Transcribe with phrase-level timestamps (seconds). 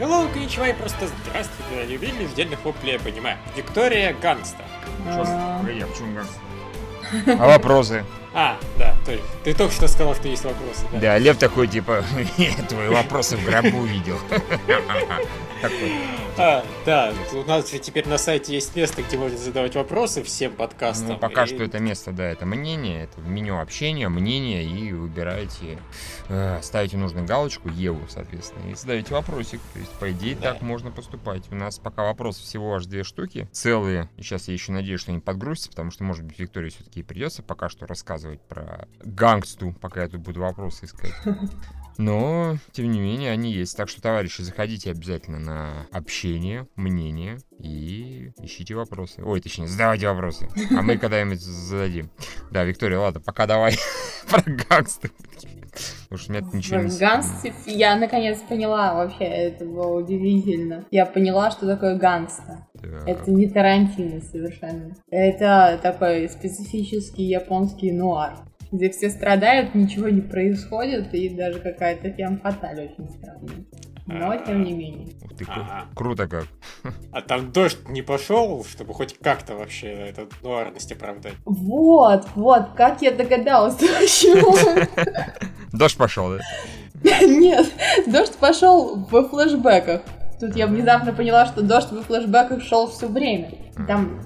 [0.00, 3.36] Hello, こんにちは, просто здравствуйте, я любитель издельных воплей, я понимаю.
[3.54, 4.64] Виктория Гангста.
[5.04, 7.36] Погоди, а почему Гангста?
[7.38, 8.06] А вопросы?
[8.32, 10.86] А, да, то есть ты только что сказал, что есть вопросы.
[10.92, 12.02] Да, да Лев такой, типа,
[12.70, 14.18] твои вопросы в гробу видел.
[15.60, 15.92] Такой.
[16.38, 20.52] А, да, у нас же теперь на сайте есть место, где можно задавать вопросы всем
[20.52, 21.08] подкастам.
[21.08, 21.46] Ну, пока и...
[21.46, 25.78] что это место, да, это мнение, это меню общения, мнение, и выбираете,
[26.28, 29.60] э, ставите нужную галочку, Еву, соответственно, и задаете вопросик.
[29.74, 30.54] То есть, по идее, да.
[30.54, 31.42] так можно поступать.
[31.50, 34.08] У нас пока вопросов всего аж две штуки, целые.
[34.16, 37.42] И сейчас я еще надеюсь, что они подгрузятся, потому что, может быть, Виктории все-таки придется
[37.42, 41.12] пока что рассказывать про гангсту, пока я тут буду вопросы искать.
[42.00, 43.76] Но, тем не менее, они есть.
[43.76, 49.22] Так что, товарищи, заходите обязательно на общение, мнение и ищите вопросы.
[49.22, 50.48] Ой, точнее, задавайте вопросы.
[50.70, 52.10] А мы когда-нибудь зададим.
[52.50, 53.76] Да, Виктория, ладно, пока давай
[54.30, 55.10] про гангсты.
[56.10, 56.98] Уж у меня ничего не...
[56.98, 60.86] Гангстер, я наконец поняла вообще, это было удивительно.
[60.90, 62.66] Я поняла, что такое гангста.
[62.74, 63.04] Да.
[63.06, 64.96] Это не Тарантино совершенно.
[65.10, 68.38] Это такой специфический японский нуар
[68.72, 73.64] где все страдают, ничего не происходит, и даже какая-то фем фаталь очень странная.
[74.06, 75.08] Но тем не менее.
[75.22, 75.86] Ух ты, ага.
[75.94, 76.46] круто как.
[77.12, 81.34] А там дождь не пошел, чтобы хоть как-то вообще эту нуарность оправдать.
[81.44, 84.56] Вот, вот, как я догадалась, почему.
[85.72, 86.40] Дождь пошел, да?
[87.20, 87.72] Нет,
[88.06, 90.02] дождь пошел в флешбеках.
[90.40, 93.52] Тут я внезапно поняла, что дождь в флешбеках шел все время.
[93.86, 94.20] Там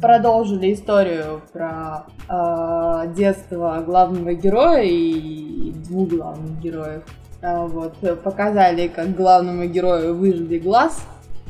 [0.00, 7.02] продолжили историю про э, детство главного героя и двух главных героев.
[7.42, 11.02] А, вот, показали, как главному герою выжили глаз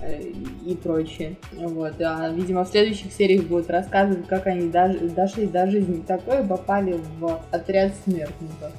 [0.03, 0.21] э,
[0.65, 1.37] и прочее.
[1.53, 6.45] Вот, а, видимо, в следующих сериях будут рассказывать, как они дож дошли до жизни такой
[6.45, 8.73] и попали в отряд смертников.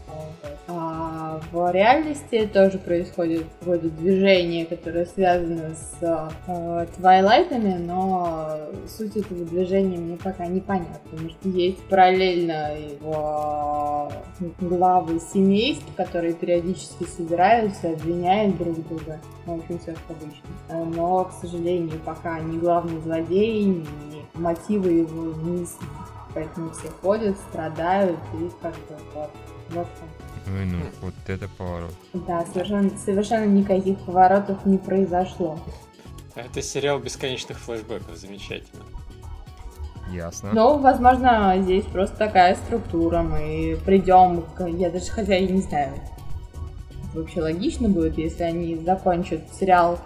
[0.83, 9.45] А в реальности тоже происходит какое-то движение, которое связано с э, Твайлайтами, но суть этого
[9.45, 14.11] движения мне пока не понятна, потому что есть параллельно его
[14.59, 19.19] главы семейств, которые периодически собираются, обвиняют друг друга.
[19.45, 20.95] В общем, все как обычно.
[20.95, 23.85] Но, к сожалению, пока ни главный злодей, ни
[24.33, 25.67] мотивы его не.
[26.33, 29.29] Поэтому все ходят, страдают и как бы вот,
[29.69, 30.30] вот так.
[30.53, 31.93] Ой, ну вот это поворот.
[32.13, 35.59] Да, совершенно, совершенно никаких поворотов не произошло.
[36.35, 38.83] Это сериал бесконечных флешбеков, замечательно.
[40.11, 40.51] Ясно.
[40.53, 43.21] Ну, возможно, здесь просто такая структура.
[43.21, 44.67] Мы придем к...
[44.67, 45.93] Я даже хотя и не знаю.
[47.13, 49.99] Вообще логично будет, если они закончат сериал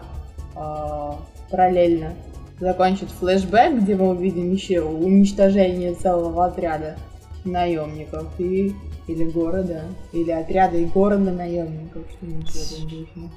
[0.55, 1.11] э,
[1.49, 2.13] параллельно.
[2.59, 6.97] Закончат флешбэк, где мы увидим еще уничтожение целого отряда
[7.43, 8.27] наемников.
[8.39, 8.75] И
[9.07, 9.83] или города,
[10.13, 13.29] или отряда и города наемников, что-нибудь в этом духе.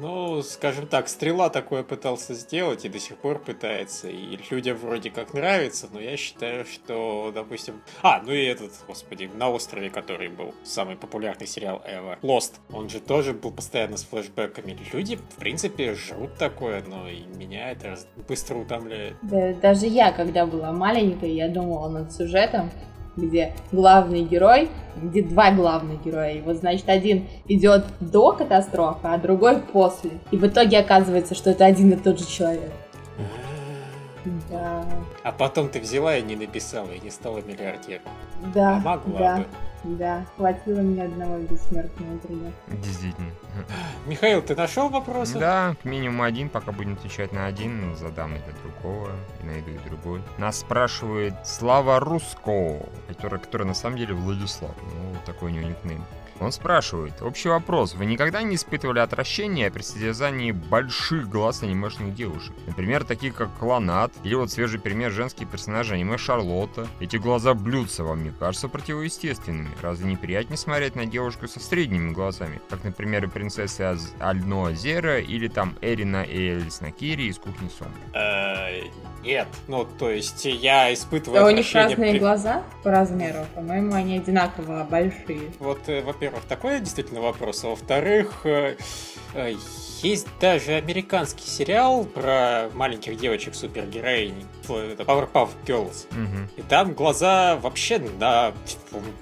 [0.00, 5.10] Ну, скажем так, Стрела такое пытался сделать и до сих пор пытается, и людям вроде
[5.10, 7.80] как нравится, но я считаю, что, допустим...
[8.02, 12.88] А, ну и этот, господи, на острове, который был самый популярный сериал ever, Lost, он
[12.90, 14.76] же тоже был постоянно с флешбеками.
[14.92, 17.96] Люди, в принципе, жрут такое, но и меня это
[18.28, 19.16] быстро утомляет.
[19.22, 22.70] Да, даже я, когда была маленькая, я думала над сюжетом,
[23.18, 26.32] где главный герой, где два главных героя.
[26.32, 30.12] И вот, значит, один идет до катастрофы, а другой после.
[30.30, 32.72] И в итоге оказывается, что это один и тот же человек.
[34.50, 34.84] Да.
[35.22, 38.02] А потом ты взяла и не написала, и не стала миллиардером.
[38.54, 38.76] Да.
[38.76, 39.36] А могла да.
[39.36, 39.44] бы.
[39.96, 42.50] Да, хватило мне одного бессмертного труда.
[42.68, 43.30] Действительно.
[44.06, 45.38] Михаил, ты нашел вопросы?
[45.38, 49.10] Да, минимум один, пока будем отвечать на один, задам и для другого,
[49.42, 50.22] и найду и другой.
[50.36, 54.74] Нас спрашивает Слава Руско, который, который на самом деле Владислав.
[54.82, 56.04] Ну, такой у него никнейм.
[56.40, 62.54] Он спрашивает, общий вопрос, вы никогда не испытывали отвращения при содержании больших глаз анимешных девушек?
[62.66, 66.86] Например, такие как Клонат, или вот свежий пример женские персонажи аниме Шарлотта.
[67.00, 69.70] Эти глаза блюдца вам не кажутся противоестественными?
[69.82, 72.60] Разве не приятнее смотреть на девушку со средними глазами?
[72.70, 73.82] Как, например, и принцессы
[74.20, 77.88] Ально Азера, или там Эрина и Элис Накири из Кухни Сон.
[79.22, 84.18] Нет, ну, то есть я испытываю Да у них разные глаза по размеру, по-моему, они
[84.18, 85.50] одинаково большие.
[85.58, 87.64] Вот, э, во-первых, такой действительно вопрос.
[87.64, 88.76] А во-вторых, э,
[89.46, 94.46] есть даже американский сериал про маленьких девочек супергероинь.
[94.64, 96.06] Это Powerpuff Girls.
[96.12, 96.50] Угу.
[96.56, 98.52] И там глаза вообще на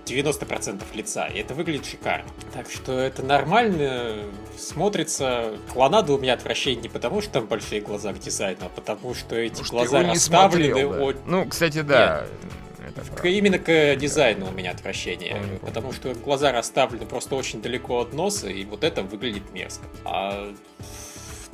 [0.05, 1.27] 90% лица.
[1.27, 2.29] И это выглядит шикарно.
[2.53, 4.17] Так что это нормально
[4.59, 5.57] смотрится.
[5.73, 9.37] Клонада у меня отвращение не потому, что там большие глаза к дизайну, а потому что
[9.37, 10.73] эти Может, глаза расставлены.
[10.73, 11.05] Смотрел, да?
[11.05, 11.27] от...
[11.27, 12.27] Ну, кстати, да.
[12.43, 15.35] Нет это Именно к дизайну у меня отвращение.
[15.35, 19.85] Помню, потому что глаза расставлены просто очень далеко от носа, и вот это выглядит мерзко.
[20.05, 20.53] А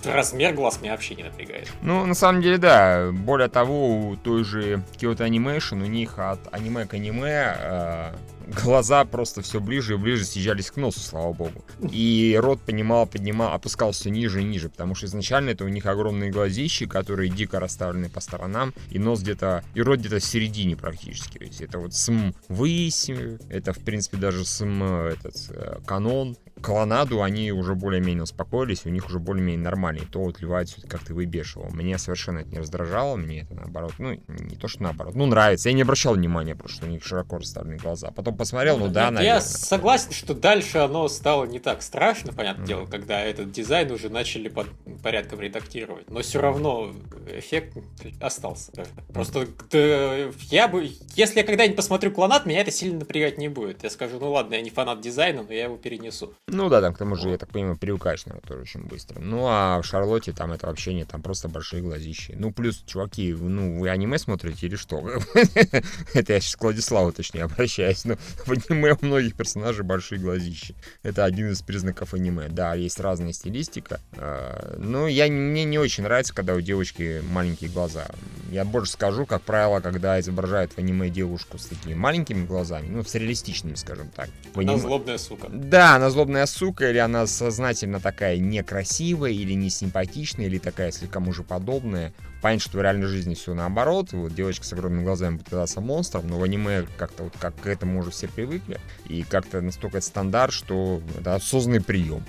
[0.05, 1.71] размер глаз меня вообще не напрягает.
[1.83, 3.11] Ну, на самом деле, да.
[3.13, 8.13] Более того, у той же Kyoto Animation, у них от аниме к аниме э,
[8.53, 11.65] глаза просто все ближе и ближе съезжались к носу, слава богу.
[11.91, 15.87] И рот понимал, поднимал, опускался все ниже и ниже, потому что изначально это у них
[15.87, 20.77] огромные глазищи, которые дико расставлены по сторонам, и нос где-то, и рот где-то в середине
[20.77, 21.39] практически.
[21.39, 23.11] То есть это вот см высь,
[23.49, 29.07] это в принципе даже см этот э, канон, Колонаду они уже более-менее успокоились, у них
[29.07, 30.07] уже более-менее нормальный.
[30.07, 31.71] То вот Левайт как-то выбешивал.
[31.71, 35.69] Мне совершенно это не раздражало, мне это наоборот, ну, не то, что наоборот, ну, нравится.
[35.69, 38.11] Я не обращал внимания просто, что у них широко расставлены глаза.
[38.11, 39.37] Потом посмотрел, ну, да, наверное.
[39.37, 42.69] Я согласен, что дальше оно стало не так страшно, понятное mm.
[42.69, 44.69] дело, когда этот дизайн уже начали под
[45.03, 46.09] порядком редактировать.
[46.11, 46.93] Но все равно
[47.29, 47.77] эффект
[48.21, 48.73] остался.
[49.13, 53.83] Просто да, я бы, если я когда-нибудь посмотрю клонат, меня это сильно напрягать не будет.
[53.83, 56.35] Я скажу, ну ладно, я не фанат дизайна, но я его перенесу.
[56.53, 59.21] Ну да, там к тому же, я так понимаю, привыкаешь, наверное, тоже очень быстро.
[59.21, 62.35] Ну а в Шарлотте там это вообще не, там просто большие глазищи.
[62.39, 65.03] Ну плюс, чуваки, ну вы аниме смотрите или что?
[66.15, 68.05] Это я сейчас к Владиславу точнее обращаюсь.
[68.05, 70.75] Но в аниме у многих персонажей большие глазищи.
[71.03, 72.49] Это один из признаков аниме.
[72.49, 74.01] Да, есть разная стилистика.
[74.17, 78.07] А, но я, мне не очень нравится, когда у девочки маленькие глаза.
[78.51, 83.03] Я больше скажу, как правило, когда изображают в аниме девушку с такими маленькими глазами, ну,
[83.03, 84.29] с реалистичными, скажем так.
[84.55, 85.49] Она злобная сука.
[85.49, 90.91] Да, она злобная злобная сука, или она сознательно такая некрасивая, или не симпатичная, или такая
[90.91, 92.13] слегка мужеподобная.
[92.41, 94.13] Понятно, что в реальной жизни все наоборот.
[94.13, 97.67] Вот девочка с огромными глазами будет казаться монстром, но в аниме как-то вот как к
[97.67, 98.81] этому уже все привыкли.
[99.07, 102.25] И как-то настолько это стандарт, что это осознанный прием.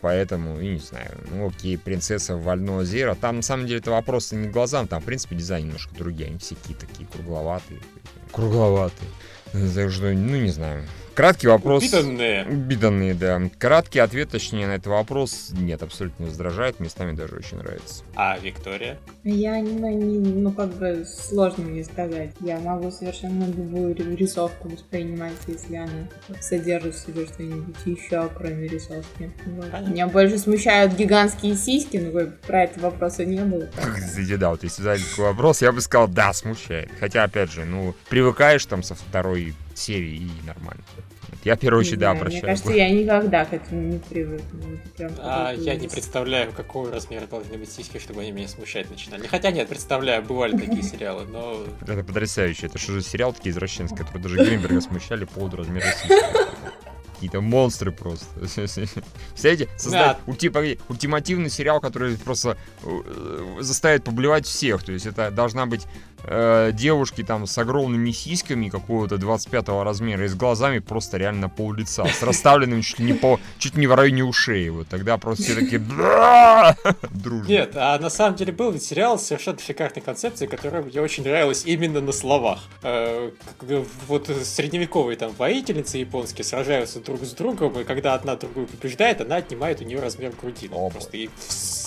[0.00, 3.14] Поэтому, и не знаю, ну окей, принцесса Вально Зера.
[3.14, 6.28] Там на самом деле это вопрос не глазам, там в принципе дизайн немножко другие.
[6.28, 7.80] Они все такие такие кругловатые.
[8.32, 9.10] Кругловатые.
[9.52, 10.84] Так что, ну не знаю.
[11.14, 11.82] Краткий вопрос.
[11.84, 12.44] Убиданные.
[12.46, 13.40] Убиданные, да.
[13.58, 18.04] Краткий ответ, точнее, на этот вопрос нет, абсолютно не раздражает, местами даже очень нравится.
[18.16, 18.98] А Виктория?
[19.22, 22.32] Я не, не ну, как бы сложно мне сказать.
[22.40, 26.08] Я могу совершенно любую рисовку воспринимать, если она
[26.40, 29.32] содержит в себе что-нибудь еще, кроме рисовки.
[29.46, 29.88] Вот.
[29.88, 33.68] Меня больше смущают гигантские сиськи, но про это вопроса не было.
[33.76, 36.90] Кстати, да, вот если задать такой вопрос, я бы сказал, да, смущает.
[36.98, 40.82] Хотя, опять же, ну, привыкаешь там со второй серии и нормально.
[41.44, 42.42] Я в первую очередь, да, обращаюсь.
[42.42, 44.78] Мне кажется, я никогда к этому не привыкну.
[45.18, 49.26] А, я не представляю, какого размера должны быть сиськи, чтобы они меня смущать начинали.
[49.26, 51.62] Хотя нет, представляю, бывали такие сериалы, но...
[51.82, 52.66] Это потрясающе.
[52.66, 56.14] Это что за сериал такие извращенцы, которые даже Гринберга смущали по поводу размера сиськи
[57.24, 58.26] какие-то монстры просто.
[58.36, 60.18] Представляете, создать да.
[60.26, 64.82] ультима, ультимативный сериал, который просто э, заставит поблевать всех.
[64.82, 65.86] То есть это должна быть
[66.26, 71.72] э, девушки там с огромными сиськами какого-то 25 размера и с глазами просто реально пол
[71.72, 74.68] лица, с расставленными чуть ли не по чуть не в районе ушей.
[74.70, 75.78] Вот тогда просто все такие
[77.10, 77.48] дружно.
[77.48, 81.64] Нет, а на самом деле был сериал с совершенно шикарной концепцией, которая мне очень нравилась
[81.64, 82.60] именно на словах.
[82.82, 83.30] Э,
[84.08, 89.36] вот средневековые там воительницы японские сражаются друг с другом, и когда одна другую побеждает, она
[89.36, 90.68] отнимает у нее размер груди.
[90.68, 91.28] Просто и,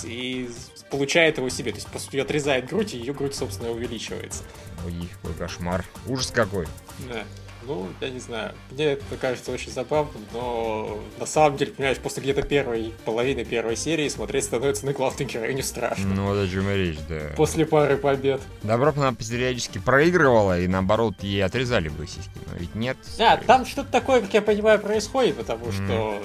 [0.04, 0.50] и
[0.90, 1.72] получает его себе.
[1.72, 4.44] То есть, по сути, отрезает грудь, и ее грудь, собственно, увеличивается.
[4.86, 5.86] Ой, какой кошмар.
[6.08, 6.68] Ужас какой.
[7.10, 7.24] Да.
[7.68, 8.54] Ну, я не знаю.
[8.72, 13.76] Мне это кажется очень забавным, но на самом деле, понимаешь, после где-то первой половины первой
[13.76, 16.08] серии смотреть становится на главную героиню страшно.
[16.08, 17.34] Ну, вот о чем речь, да.
[17.36, 18.42] После пары побед.
[18.64, 22.98] Добро она периодически проигрывала, и наоборот, ей отрезали бы сиськи, но ведь нет.
[23.18, 25.72] Да, там что-то такое, как я понимаю, происходит, потому mm.
[25.74, 26.24] что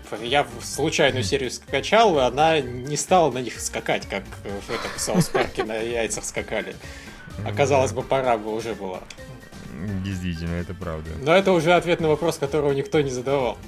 [0.00, 4.70] типа, я в случайную серию скачал, и она не стала на них скакать, как в
[4.70, 6.74] этом Саус Парке на яйцах скакали.
[7.46, 9.00] Оказалось бы, пора бы уже была.
[10.04, 11.10] Действительно, это правда.
[11.20, 13.58] Но это уже ответ на вопрос, которого никто не задавал.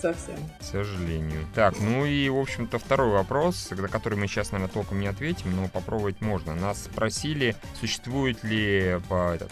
[0.00, 0.36] Совсем.
[0.60, 1.46] К сожалению.
[1.54, 5.56] Так, ну и, в общем-то, второй вопрос, на который мы сейчас, наверное, толком не ответим,
[5.56, 6.54] но попробовать можно.
[6.54, 9.50] Нас спросили, существует ли по этот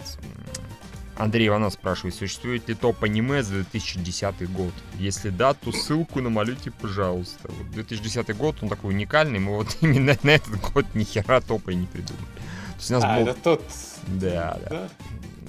[1.17, 4.73] Андрей Иванов спрашивает, существует ли топ аниме за 2010 год?
[4.99, 7.49] Если да, то ссылку намалюйте, пожалуйста.
[7.49, 11.71] Вот 2010 год, он такой уникальный, мы вот именно на этот год ни хера топа
[11.71, 12.25] и не придумали.
[12.25, 13.27] То есть у нас а, был...
[13.27, 13.63] это тот...
[14.07, 14.69] Да, да.
[14.69, 14.89] да?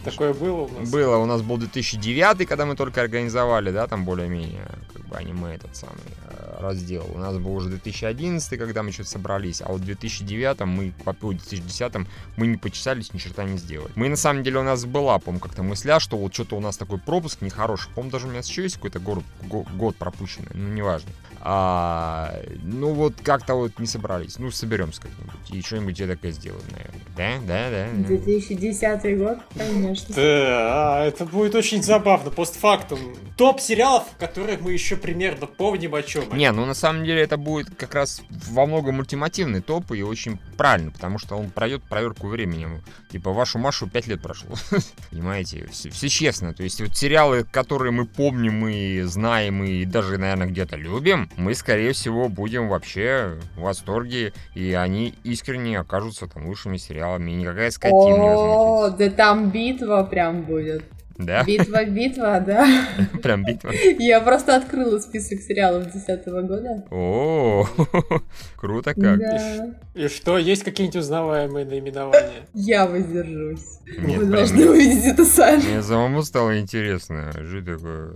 [0.05, 0.89] Такое было у нас?
[0.89, 1.17] Было.
[1.17, 5.75] У нас был 2009, когда мы только организовали, да, там более-менее, как бы, аниме этот
[5.75, 5.97] самый
[6.59, 7.07] раздел.
[7.15, 11.13] У нас был уже 2011, когда мы что-то собрались, а вот в 2009 мы, по
[11.13, 11.93] 2010
[12.37, 13.93] мы не почесались, ни черта не сделали.
[13.95, 16.77] Мы, на самом деле, у нас была, по как-то мысля, что вот что-то у нас
[16.77, 17.91] такой пропуск нехороший.
[17.95, 21.11] По-моему, даже у меня еще есть какой-то год, год пропущенный, ну, неважно.
[21.49, 24.39] А, ну вот как-то вот не собрались.
[24.41, 25.51] Ну, соберемся как-нибудь.
[25.53, 27.41] И что-нибудь я такое сделаем, наверное.
[27.47, 28.07] Да, да, да.
[28.09, 29.83] 2010 год, конечно.
[29.83, 30.15] конечно.
[30.17, 32.31] Да, это будет очень забавно.
[32.31, 32.99] Постфактум.
[33.37, 36.25] Топ сериалов, которых мы еще примерно помним о чем.
[36.37, 40.39] Не, ну на самом деле это будет как раз во многом ультимативный топ и очень
[40.57, 42.83] правильно, потому что он пройдет проверку временем.
[43.11, 44.55] Типа вашу Машу 5 лет прошло.
[45.11, 46.55] Понимаете, все, все честно.
[46.55, 51.55] То есть вот сериалы, которые мы помним и знаем и даже, наверное, где-то любим, мы,
[51.55, 57.71] скорее всего, будем вообще в восторге, и они искренне окажутся там лучшими сериалами, и никакая
[57.71, 60.85] скотина не О, да там битва прям будет.
[61.19, 61.45] Да?
[61.45, 62.67] Битва, битва, да.
[63.23, 63.73] Прям битва.
[63.99, 66.85] Я просто открыла список сериалов 2010 года.
[66.91, 67.67] О,
[68.57, 69.19] круто как.
[69.19, 69.75] Да.
[69.95, 72.47] И что, есть какие-нибудь узнаваемые наименования?
[72.53, 73.81] Я воздержусь.
[73.87, 75.63] Нет, Вы прям должны увидеть это сами.
[75.63, 77.33] Мне самому стало интересно.
[77.33, 78.11] Что такое?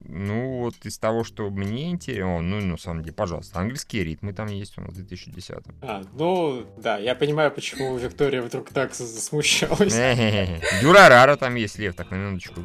[0.00, 2.40] Ну, вот из того, что мне интересно...
[2.40, 6.66] Ну, на самом деле, пожалуйста, английские ритмы там есть у нас в 2010 А, ну,
[6.76, 9.94] да, я понимаю, почему Виктория вдруг так с- смущалась.
[10.82, 12.60] Дюрарара там есть, Лев, так на минуточку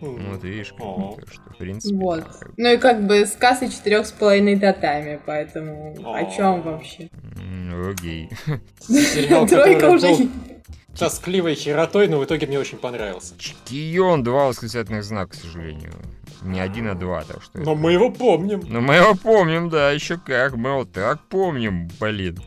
[0.00, 1.12] Вот видишь, что,
[1.50, 1.96] в принципе...
[1.96, 2.24] Вот.
[2.56, 7.08] Ну и как бы сказ и четырех с половиной татами, поэтому о чем вообще?
[7.90, 8.30] Окей.
[9.48, 10.28] Тройка уже...
[10.98, 13.34] тоскливой херотой, но в итоге мне очень понравился.
[13.38, 15.92] Чикион, два восклицательных знака, к сожалению.
[16.42, 17.58] Не один, а два, так что...
[17.58, 18.62] Но это- мы его помним.
[18.68, 20.54] Ну, мы его помним, да, еще как.
[20.56, 22.38] Мы его так помним, блин.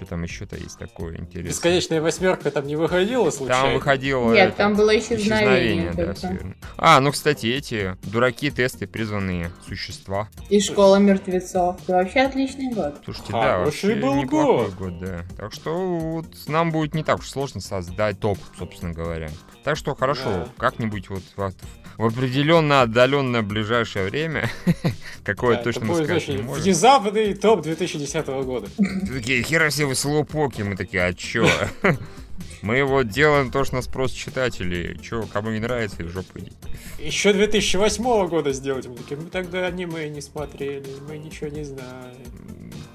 [0.00, 1.50] Что там еще-то есть такое интересное?
[1.50, 3.64] Бесконечная восьмерка там не выходила случайно?
[3.64, 4.32] Там выходило...
[4.32, 6.54] Нет, это, там было исчезновение Исчезновение, да.
[6.78, 10.30] А, ну, кстати, эти дураки-тесты, призванные существа.
[10.48, 11.82] И школа мертвецов.
[11.82, 12.96] Это вообще отличный год.
[13.04, 14.74] Слушайте, да, Хороший вообще был неплохой год.
[14.76, 15.24] год, да.
[15.36, 19.28] Так что вот нам будет не так уж сложно создать топ, собственно говоря.
[19.64, 20.48] Так что хорошо, Да.
[20.56, 21.52] как-нибудь вот в,
[21.98, 24.48] определенно отдаленное ближайшее время,
[25.24, 26.62] какое Да, точно мы сказать не можем.
[26.64, 28.68] внезапный топ 2010 года.
[29.12, 31.46] Такие, хера себе вы слоупоки, мы такие, а чё?
[32.62, 34.98] Мы вот делаем то, что нас просят читатели.
[35.02, 36.54] Чё, кому не нравится, и в жопу идите.
[36.98, 38.86] Еще 2008 года сделать.
[38.86, 42.16] Мы такие, мы тогда аниме не смотрели, мы ничего не знаем.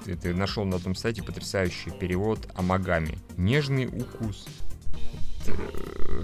[0.04, 3.18] Ты, ты нашел на одном сайте потрясающий перевод Амагами.
[3.36, 4.46] Нежный укус.
[5.48, 5.52] Э,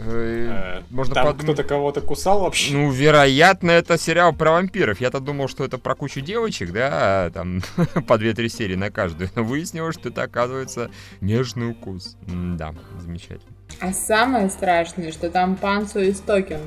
[0.04, 2.72] Э, Можно Там подумать- кто-то кого-то кусал вообще?
[2.74, 5.00] Ну, вероятно, это сериал про вампиров.
[5.00, 7.60] Я-то думал, что это про кучу девочек, да, там
[8.08, 9.30] по 2-3 серии на каждую.
[9.36, 12.16] Но Выяснилось, что это, оказывается, нежный укус.
[12.26, 13.52] Да, замечательно.
[13.80, 16.60] А самое страшное, что там Панцу и Стокен.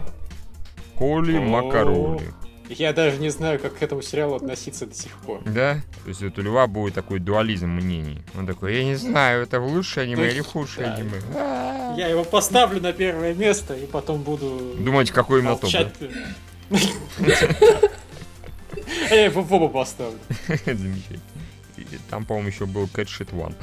[0.98, 1.42] Коли О.
[1.42, 2.32] макароли.
[2.70, 5.42] Я даже не знаю, как к этому сериалу относиться до сих пор.
[5.46, 5.82] Да?
[6.04, 8.22] То есть вот у Льва будет такой дуализм мнений.
[8.36, 10.96] Он такой, я не знаю, это лучшее аниме или худшее да.
[10.96, 11.22] аниме.
[11.36, 11.96] А.
[11.98, 15.70] Я его поставлю на первое место и потом буду Думаете, какой именно топ,
[19.10, 20.20] я его в оба поставлю.
[20.48, 21.22] Замечательно.
[22.10, 23.54] Там, по-моему, еще был Cat Shit One.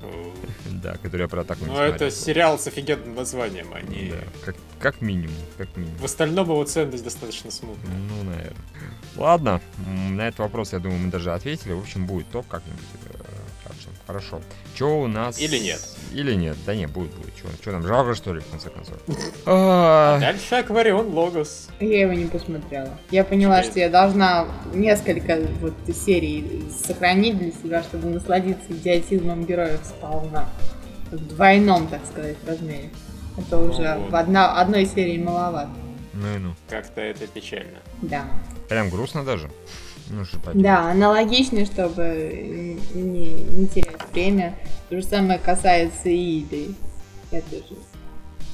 [0.82, 4.10] Да, который я про атаку не Ну, это сериал с офигенным названием, а не...
[4.10, 5.98] Да, как, как минимум, как минимум.
[5.98, 7.96] В остальном его ценность достаточно смутная.
[7.96, 8.56] Ну, наверное.
[9.16, 11.72] Ладно, на этот вопрос, я думаю, мы даже ответили.
[11.72, 12.84] В общем, будет топ как-нибудь.
[14.06, 14.40] Хорошо.
[14.74, 15.38] Че у нас...
[15.38, 15.80] Или нет?
[16.12, 16.56] Или нет.
[16.64, 17.34] Да не, будет, будет.
[17.64, 18.96] Че нам, жалко, что ли, в конце концов?
[19.46, 21.68] А, Дальше Акварион Логос.
[21.80, 22.98] Я его не посмотрела.
[23.10, 29.80] Я поняла, что я должна несколько вот серий сохранить для себя, чтобы насладиться идиотизмом героев
[29.84, 30.48] сполна.
[31.10, 32.90] В двойном, так сказать, размере.
[33.38, 34.10] Это уже вот.
[34.10, 35.70] в одна- одной серии маловато.
[36.14, 36.54] Ну и ну.
[36.68, 37.78] Как-то это печально.
[38.02, 38.24] Да.
[38.68, 39.50] Прям грустно даже.
[40.08, 40.24] Ну.
[40.54, 44.56] Да, аналогично, чтобы не, не терять время.
[44.88, 46.74] То же самое касается и Иды.
[47.32, 47.76] Я тоже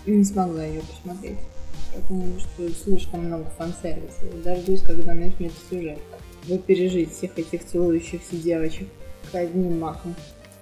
[0.07, 1.39] не смогла ее посмотреть.
[1.95, 4.25] Потому что слишком много фан-сервиса.
[4.43, 5.99] Дождусь, когда начнется сюжет.
[6.45, 8.89] Вы пережить всех этих целующихся девочек
[9.31, 10.15] к одним махом.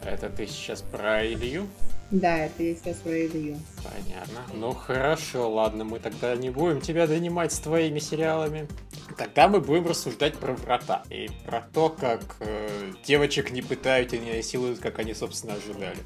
[0.05, 1.67] Это ты сейчас про Илью?
[2.11, 3.57] Да, это я сейчас про Илью.
[3.83, 4.41] Понятно.
[4.55, 8.69] Ну хорошо, ладно, мы тогда не будем тебя донимать с твоими сериалами.
[9.17, 11.03] Тогда мы будем рассуждать про врата.
[11.11, 15.99] И про то, как э, девочек не пытают и не насилуют, как они, собственно, ожидали.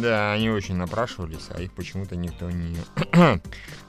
[0.00, 2.76] Да, они очень напрашивались, а их почему-то никто не...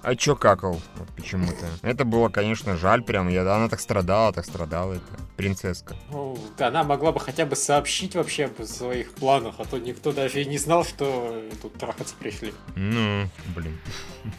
[0.04, 0.82] а чё какал?
[0.96, 1.66] Вот почему-то.
[1.82, 3.28] Это было, конечно, жаль прям.
[3.28, 5.04] Я, она так страдала, так страдала, это
[5.36, 5.96] принцесска.
[6.12, 10.12] Ну, да, она могла бы хотя бы сообщить вообще о своих планах, а то никто
[10.12, 12.54] даже и не знал, что тут трахаться пришли.
[12.76, 13.80] Ну, блин.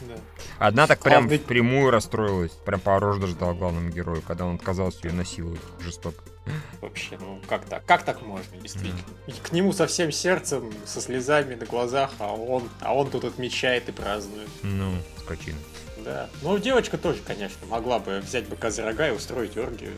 [0.02, 0.14] Да.
[0.58, 2.52] Одна так прям Главный- впрямую расстроилась.
[2.52, 6.22] Прям по рожь даже дала главному герою, когда он отказался ее насиловать жестоко.
[6.80, 7.84] Вообще, ну как так?
[7.84, 8.98] Как так можно, действительно?
[9.26, 13.24] И к нему со всем сердцем, со слезами на глазах, а он, а он тут
[13.24, 14.48] отмечает и празднует.
[14.62, 15.58] Ну, скотина.
[16.04, 16.28] Да.
[16.42, 19.92] Ну, девочка тоже, конечно, могла бы взять быка за рога и устроить оргию.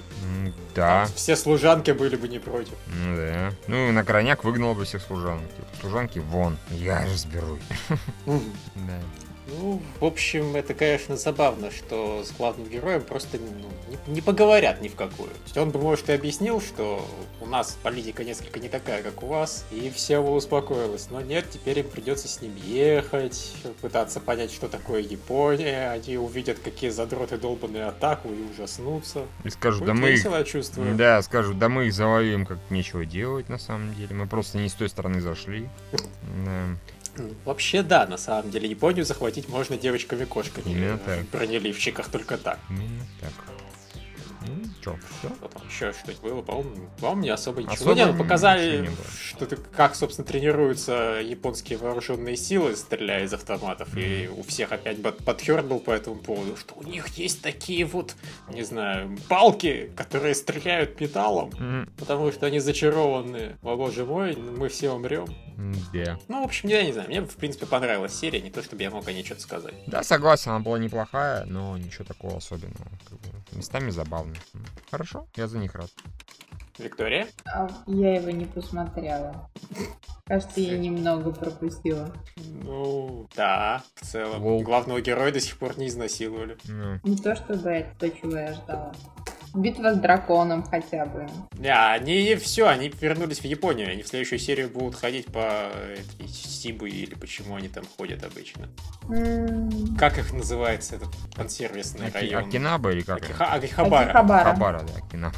[0.74, 2.74] Да, Там все служанки были бы не против.
[3.16, 3.52] да.
[3.68, 5.42] Ну, на крайняк выгнала бы всех служанок.
[5.54, 7.60] Типа, служанки, вон, я разберусь.
[8.26, 9.00] Да.
[9.46, 13.68] Ну, в общем, это, конечно, забавно, что с главным героем просто ну,
[14.06, 15.30] не, не поговорят ни в какую.
[15.56, 17.06] Он бы, может, и объяснил, что
[17.40, 21.08] у нас политика несколько не такая, как у вас, и все бы успокоилось.
[21.10, 25.90] Но нет, теперь им придется с ним ехать, пытаться понять, что такое Япония.
[25.90, 29.26] Они увидят, какие задроты долбанные атаку и ужаснутся.
[29.44, 30.94] И скажут, Будет да мы весело, чувствую.
[30.94, 34.14] Да, скажут, да мы их завоюем, как нечего делать на самом деле.
[34.14, 35.68] Мы просто не с той стороны зашли.
[37.44, 40.70] Вообще, да, на самом деле, Японию захватить можно девочками-кошками.
[40.72, 41.24] Именно в так.
[41.30, 42.58] бронеливчиках только так.
[42.70, 43.32] Именно так.
[44.46, 45.28] Ну, чё, все?
[45.34, 47.72] Что там еще что-то было, по-моему, по-моему, не особо ничего.
[47.72, 53.32] Особо не, ну, показали, не что ты, как, собственно, тренируются японские вооруженные силы, стреляя из
[53.32, 53.96] автоматов.
[53.96, 57.86] И у всех опять под- подхерт был по этому поводу, что у них есть такие
[57.86, 58.16] вот,
[58.52, 63.56] не знаю, палки, которые стреляют металлом, М, потому что они зачарованные.
[63.62, 65.24] О боже мой, мы все умрем.
[65.92, 66.18] Да.
[66.28, 68.90] Ну, в общем, я не знаю, мне, в принципе, понравилась серия, не то чтобы я
[68.90, 69.74] мог о ней что-то сказать.
[69.86, 72.86] Да, согласен, она была неплохая, но ничего такого особенного.
[73.08, 74.34] Как бы, местами забавно.
[74.90, 75.90] Хорошо, я за них рад.
[76.78, 77.28] Виктория?
[77.46, 79.48] А Я его не посмотрела.
[80.26, 82.12] Кажется, я немного пропустила.
[82.36, 84.42] Ну, да, в целом.
[84.42, 84.62] Лол.
[84.62, 86.56] Главного героя до сих пор не изнасиловали.
[86.64, 88.92] Ну, Не то чтобы это то, чего я ждала.
[89.54, 91.28] Битва с драконом хотя бы.
[91.58, 93.88] Не, они все, они вернулись в Японию.
[93.90, 95.70] Они в следующую серию будут ходить по
[96.26, 98.68] Сибу или почему они там ходят обычно.
[99.96, 102.48] Как их называется, этот консервисный Аки- район?
[102.48, 103.22] Акинаба или как?
[103.22, 104.10] Акихабара.
[104.10, 104.44] Акихабара.
[104.44, 105.36] Хабара, да, Акинаба.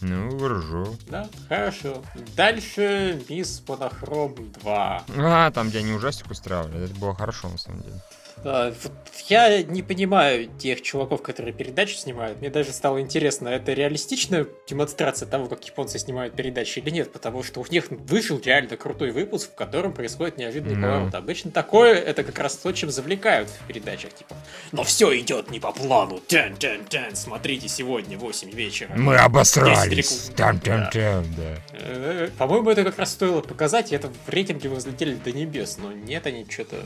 [0.00, 0.96] Ну, ржу.
[1.08, 2.04] Да, хорошо.
[2.36, 5.02] Дальше Мисс Монохром 2.
[5.16, 6.84] А, там, где они ужастик устраивали.
[6.84, 7.96] Это было хорошо, на самом деле.
[8.44, 8.92] А, вот
[9.28, 12.40] я не понимаю тех чуваков, которые передачи снимают.
[12.40, 17.42] Мне даже стало интересно, это реалистичная демонстрация того, как японцы снимают передачи или нет, потому
[17.42, 20.82] что у них вышел реально крутой выпуск, в котором происходит неожиданный Ну.
[20.86, 21.14] поворот.
[21.14, 24.34] Обычно такое, это как раз то, чем завлекают в передачах, типа,
[24.72, 28.92] но все идет не по плану, тян тян тян смотрите сегодня 8 вечера.
[28.96, 29.88] Мы обосрались.
[29.88, 31.56] Десять Там-там-там, да.
[31.72, 35.92] Э, По-моему, это как раз стоило показать, и это в рейтинге взлетели до небес, но
[35.92, 36.76] нет, они что-то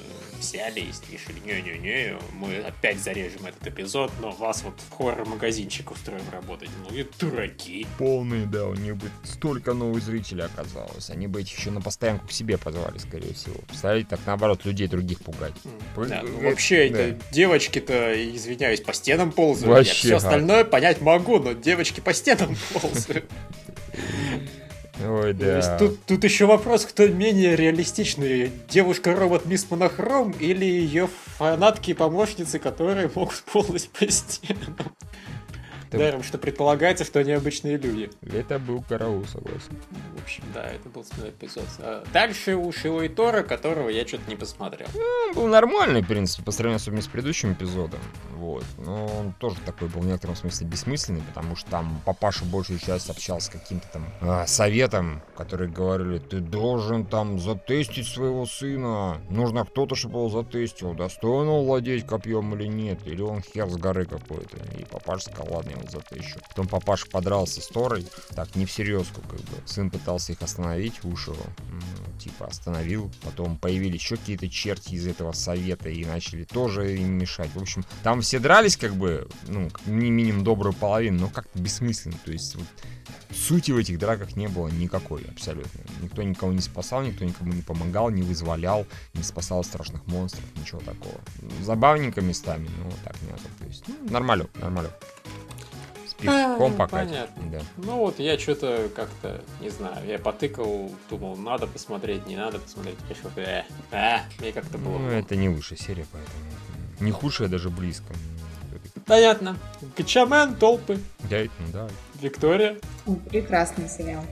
[0.42, 6.24] взяли и решили, не-не-не, мы опять зарежем этот эпизод, но вас вот в хоррор-магазинчик устроим
[6.30, 6.68] работать.
[6.82, 7.86] Ну и дураки.
[7.98, 11.10] Полные, да, у них бы столько новых зрителей оказалось.
[11.10, 13.54] Они бы этих еще на постоянку к себе позвали, скорее всего.
[13.68, 15.54] Представляете, так наоборот, людей других пугать.
[15.96, 16.98] Да, ну э, вообще, да.
[16.98, 19.76] это девочки-то, извиняюсь, по стенам ползают.
[19.76, 20.16] Вообще, Все а.
[20.16, 23.30] остальное понять могу, но девочки по стенам ползают.
[25.00, 25.78] Ой, То есть да.
[25.78, 32.58] Тут, тут еще вопрос, кто менее реалистичный, девушка-робот Мисс Монохром или ее фанатки и помощницы,
[32.58, 34.76] которые могут ползать по стенам.
[35.96, 38.10] Это- Даром, что предполагается, что они обычные люди.
[38.22, 39.76] Это был караул, согласен.
[40.18, 41.64] В общем, да, это был смешной эпизод.
[41.78, 44.88] А Дальше у Шио и Тора, которого я что-то не посмотрел.
[45.28, 48.00] Он был нормальный, в принципе, по сравнению с предыдущим эпизодом.
[48.36, 48.64] Вот.
[48.78, 53.08] Но он тоже такой был в некотором смысле бессмысленный, потому что там папаша большую часть
[53.10, 59.20] общался с каким-то там а, советом, которые говорили, ты должен там затестить своего сына.
[59.30, 60.94] Нужно кто-то, чтобы его затестил.
[60.94, 63.00] Достоин он владеть копьем или нет.
[63.06, 64.56] Или он хер с горы какой-то.
[64.78, 66.38] И папаша сказал, ладно, я его затещу.
[66.48, 68.06] Потом папаша подрался с Торой.
[68.34, 69.38] Так, не всерьез, как бы.
[69.66, 71.34] Сын пытался их остановить, Ушио.
[71.34, 71.82] М,
[72.18, 73.10] Типа остановил.
[73.22, 77.50] Потом появились еще какие-то черти из этого совета и начали тоже им мешать.
[77.54, 82.16] В общем, там все дрались как бы, ну, ми- минимум добрую половину, но как-то бессмысленно.
[82.24, 82.66] То есть вот,
[83.36, 85.80] сути в этих драках не было никакой абсолютно.
[86.00, 90.80] Никто никого не спасал, никто никому не помогал, не вызволял, не спасал страшных монстров, ничего
[90.80, 91.20] такого.
[91.62, 93.42] Забавненько местами, но так не надо.
[93.58, 94.48] То есть, ну, нормально,
[96.24, 96.54] нормально.
[96.54, 97.08] С пивком А, покать.
[97.08, 97.42] понятно.
[97.50, 97.60] Да.
[97.78, 102.96] Ну вот я что-то как-то, не знаю, я потыкал, думал, надо посмотреть, не надо посмотреть.
[103.08, 104.98] Решил, э, а, мне как-то было.
[104.98, 106.36] Ну, это не высшая серия, поэтому
[107.00, 108.12] не худшая даже близко.
[109.06, 109.56] Понятно.
[109.96, 111.88] Гачамен, толпы, Да, ну да.
[112.20, 112.76] Виктория.
[113.30, 114.24] Прекрасный сериал.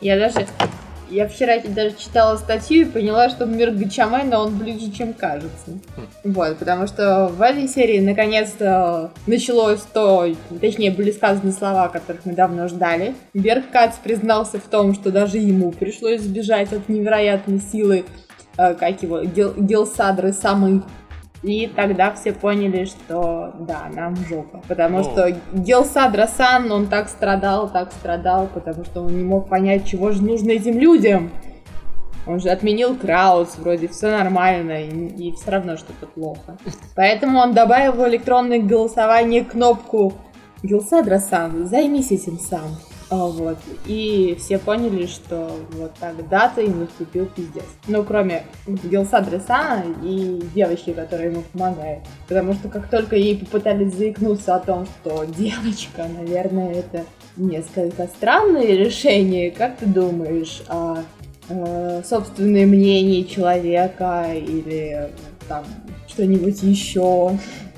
[0.00, 0.48] Я даже...
[1.10, 5.72] Я вчера даже читала статью и поняла, что мир Гачамена, он ближе, чем кажется.
[6.22, 10.26] Вот, потому что в этой серии наконец-то началось то,
[10.60, 13.14] точнее, были сказаны слова, которых мы давно ждали.
[13.34, 18.04] Берг Кац признался в том, что даже ему пришлось сбежать от невероятной силы,
[18.56, 20.82] э, как его, Гел, Гелсадры самой.
[21.42, 24.62] И тогда все поняли, что да, нам жопа.
[24.68, 25.04] Потому Ну.
[25.04, 30.22] что Гелсадра-сан, он так страдал, так страдал, потому что он не мог понять, чего же
[30.22, 31.30] нужно этим людям.
[32.26, 36.58] Он же отменил Краус, вроде все нормально, и, все равно что-то плохо.
[36.94, 40.12] Поэтому он добавил в электронное голосование кнопку
[40.62, 42.76] Гилсадра-сан, займись этим сам.
[43.10, 43.58] А, вот.
[43.86, 47.64] И все поняли, что вот тогда-то им наступил пиздец.
[47.88, 52.00] Ну, кроме Гелсадры Сана и девочки, которая ему помогает.
[52.28, 57.04] Потому что как только ей попытались заикнуться о том, что девочка, наверное, это
[57.36, 61.02] несколько странное решение, как ты думаешь, а
[61.48, 65.10] э, собственное мнение человека или
[65.48, 65.64] там
[66.06, 67.36] что-нибудь еще,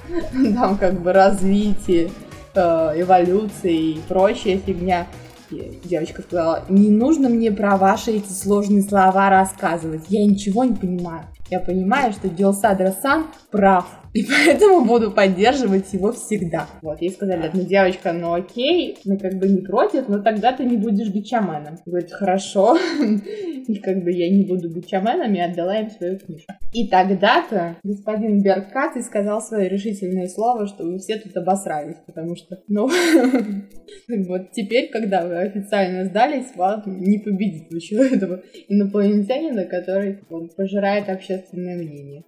[0.54, 2.10] там как бы развитие,
[2.54, 2.60] э,
[2.96, 5.06] эволюции и прочая фигня.
[5.52, 10.74] И девочка сказала, не нужно мне про ваши эти сложные слова рассказывать, я ничего не
[10.74, 11.24] понимаю.
[11.52, 13.84] Я понимаю, что Дилсадра-сан прав.
[14.14, 16.66] И поэтому буду поддерживать его всегда.
[16.82, 20.64] Вот, ей сказали, ну, девочка, ну окей, ну как бы не против, но тогда ты
[20.64, 21.78] не будешь бичаменом.
[21.84, 22.78] Говорит, хорошо.
[23.68, 26.52] И как бы я не буду бичаменом, и отдала им свою книжку.
[26.72, 32.34] И тогда-то господин Беркат и сказал свое решительное слово, что вы все тут обосрались, потому
[32.34, 32.88] что, ну,
[34.08, 40.18] вот теперь, когда вы официально сдались, вас не победит еще этого инопланетянина, который
[40.56, 42.24] пожирает общественное мнение.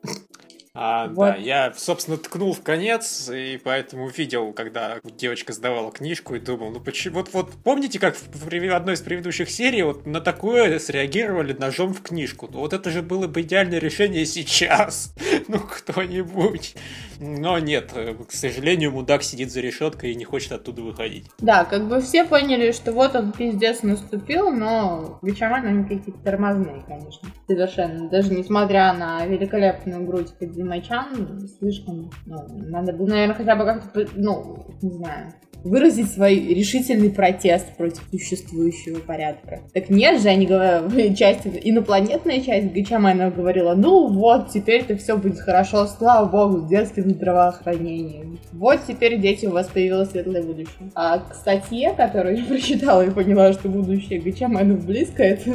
[0.76, 1.26] А, вот.
[1.26, 6.72] да, я, собственно, ткнул в конец, и поэтому видел, когда девочка сдавала книжку, и думал,
[6.72, 7.18] ну почему...
[7.18, 12.02] Вот, вот помните, как в одной из предыдущих серий вот на такое среагировали ножом в
[12.02, 12.48] книжку?
[12.52, 15.14] Ну вот это же было бы идеальное решение сейчас.
[15.48, 16.74] ну, кто-нибудь.
[17.20, 21.26] Но нет, к сожалению, мудак сидит за решеткой и не хочет оттуда выходить.
[21.38, 26.82] Да, как бы все поняли, что вот он пиздец наступил, но Бичаман они какие-то тормозные,
[26.86, 27.28] конечно.
[27.46, 28.08] Совершенно.
[28.08, 30.32] Даже несмотря на великолепную грудь
[30.64, 37.10] Кадзимачан, слишком, ну, надо было, наверное, хотя бы как-то, ну, не знаю, выразить свой решительный
[37.10, 39.60] протест против существующего порядка.
[39.72, 45.40] Так нет же, они говорят, часть, инопланетная часть Гачамена говорила, ну вот, теперь-то все будет
[45.40, 48.38] хорошо, слава богу, с детским здравоохранением.
[48.52, 50.90] Вот теперь дети у вас появилось светлое будущее.
[50.94, 55.52] А к статье, которую я прочитала и поняла, что будущее Гачаменов близко, это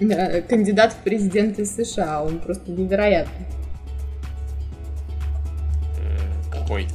[0.48, 3.46] кандидат в президенты США, он просто невероятный.
[6.66, 6.88] Какой?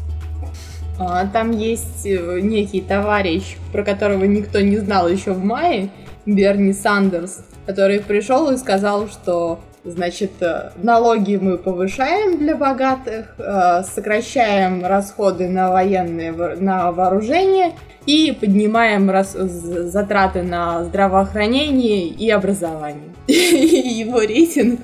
[0.99, 5.89] А, там есть э, некий товарищ, про которого никто не знал еще в мае,
[6.25, 13.81] Берни Сандерс, который пришел и сказал, что Значит, э, налоги мы повышаем для богатых, э,
[13.83, 17.73] сокращаем расходы на военные, на вооружение
[18.05, 23.09] и поднимаем рас, затраты на здравоохранение и образование.
[23.27, 24.81] И его рейтинг,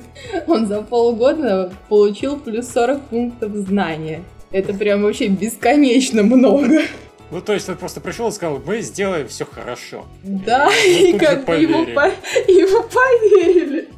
[0.48, 4.24] он за полгода получил плюс 40 пунктов знания.
[4.52, 6.84] Это прям вообще бесконечно много.
[7.30, 10.06] Ну, то есть он просто пришел и сказал, мы сделаем все хорошо.
[10.24, 12.06] Да, и, и как бы ему, по...
[12.06, 13.90] ему поверили.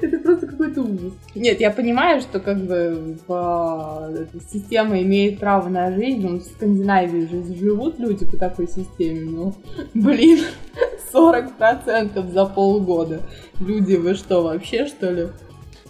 [0.00, 1.12] Это просто какой-то ужас.
[1.34, 4.28] Нет, я понимаю, что как бы в...
[4.50, 9.54] система имеет право на жизнь, ну, в Скандинавии же живут люди по такой системе, ну,
[9.92, 10.44] блин,
[11.12, 13.20] 40% за полгода.
[13.60, 15.28] Люди, вы что, вообще, что ли?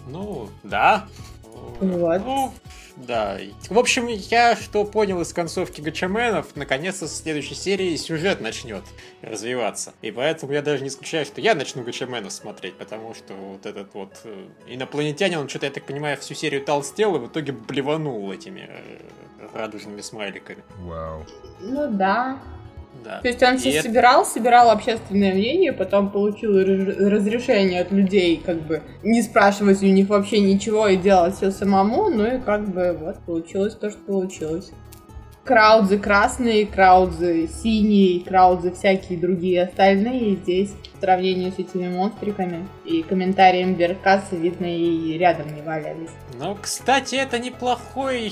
[0.09, 1.05] Ну, да.
[1.79, 2.21] Вот.
[2.25, 2.51] Ну,
[2.99, 3.37] да.
[3.69, 8.83] В общем, я что понял из концовки Гачаменов, наконец-то в следующей серии сюжет начнет
[9.21, 9.93] развиваться.
[10.01, 13.93] И поэтому я даже не исключаю, что я начну Гачаменов смотреть, потому что вот этот
[13.93, 18.31] вот э, инопланетянин, он что-то, я так понимаю, всю серию толстел и в итоге блеванул
[18.31, 18.99] этими э,
[19.53, 20.63] радужными смайликами.
[20.79, 21.25] Вау.
[21.61, 22.39] Ну да.
[23.03, 23.19] Да.
[23.21, 23.83] То есть он все это...
[23.83, 30.09] собирал, собирал общественное мнение, потом получил разрешение от людей, как бы не спрашивать у них
[30.09, 34.71] вообще ничего и делать все самому, ну и как бы вот получилось то, что получилось.
[35.49, 43.01] Краудзы красные, краудзы синие, краудзы всякие другие остальные здесь в сравнении с этими монстриками и
[43.01, 46.11] комментарием Беркаса, видно, и рядом не валялись.
[46.37, 48.31] Ну, кстати, это неплохой...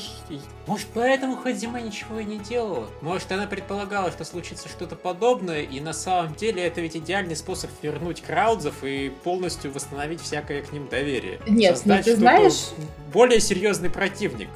[0.68, 2.86] Может, поэтому Хадзима ничего и не делала?
[3.02, 7.72] Может, она предполагала, что случится что-то подобное, и на самом деле это ведь идеальный способ
[7.82, 11.40] вернуть краудзов и полностью восстановить всякое к ним доверие.
[11.48, 12.74] Нет, ну ты знаешь...
[13.12, 14.50] Более серьезный противник.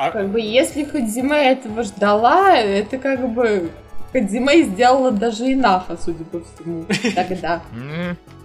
[0.00, 0.10] А...
[0.12, 3.70] Как бы, если Хадзима этого ждала, это как бы
[4.14, 7.60] Хадзиме сделала даже Инаха, судя по всему, тогда.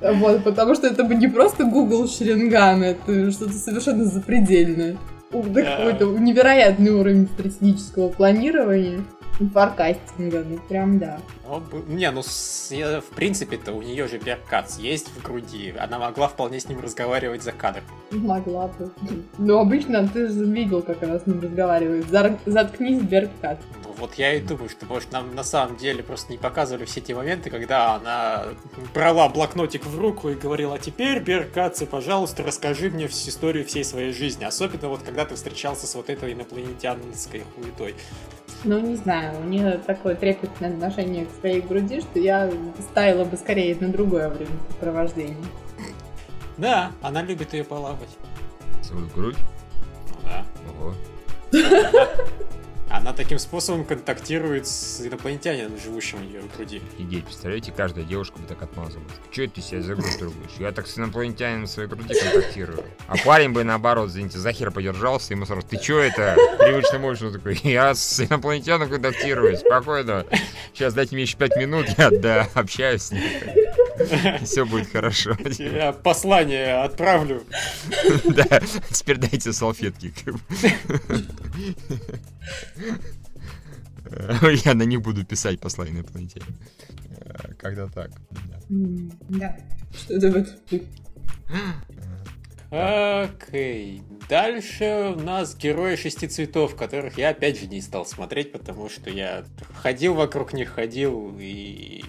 [0.02, 4.98] Вот, потому что это бы не просто Google Шеринган, это что-то совершенно запредельное.
[5.32, 9.00] Какой-то невероятный уровень стратегического планирования.
[9.54, 11.20] Фаркастинга, ну прям да.
[11.48, 15.74] Ну, не, ну в принципе-то у нее же Беркац есть в груди.
[15.78, 17.84] Она могла вполне с ним разговаривать за кадром.
[18.12, 18.92] Могла бы.
[19.38, 22.06] Но обычно ты же видел, как она с ним разговаривает.
[22.46, 23.58] Заткнись, Беркац
[23.98, 27.16] вот я и думаю, что, может, нам на самом деле просто не показывали все те
[27.16, 28.46] моменты, когда она
[28.94, 33.84] брала блокнотик в руку и говорила, а теперь, Беркаци, пожалуйста, расскажи мне всю историю всей
[33.84, 34.44] своей жизни.
[34.44, 37.96] Особенно вот, когда ты встречался с вот этой инопланетянской хуетой.
[38.64, 43.38] Ну, не знаю, у нее такое трепетное отношение к своей груди, что я ставила бы
[43.38, 45.38] скорее на другое времяпрепровождение.
[46.58, 48.10] Да, она любит ее полапать.
[48.82, 49.38] Свою грудь?
[50.10, 50.46] Ну да.
[50.80, 50.94] Ого.
[52.90, 56.82] Она таким способом контактирует с инопланетянином, живущим у нее в груди.
[56.98, 59.12] Идея, представляете, каждая девушка бы так отмазывалась.
[59.32, 60.52] Че ты себя за грудь трогаешь?
[60.60, 62.84] Я так с инопланетянином в своей груди контактирую.
[63.08, 66.36] А парень бы наоборот, извините, за хер подержался, ему сразу, ты че это?
[66.60, 70.26] Привычно мощно такой, я с инопланетянином контактирую, спокойно.
[70.74, 73.24] Сейчас дайте мне еще пять минут, я да, общаюсь с ним.
[74.44, 75.38] Все будет хорошо.
[75.58, 77.44] Я послание отправлю.
[78.26, 80.14] Да, теперь дайте салфетки.
[84.66, 86.46] Я на них буду писать послание инопланетяне.
[87.58, 88.12] Когда так.
[88.70, 89.58] Да.
[89.94, 90.56] Что-то в этом.
[92.72, 94.02] Окей.
[94.28, 99.10] Дальше у нас герои шести цветов, которых я опять же не стал смотреть, потому что
[99.10, 99.46] я
[99.82, 102.04] ходил вокруг них, ходил и...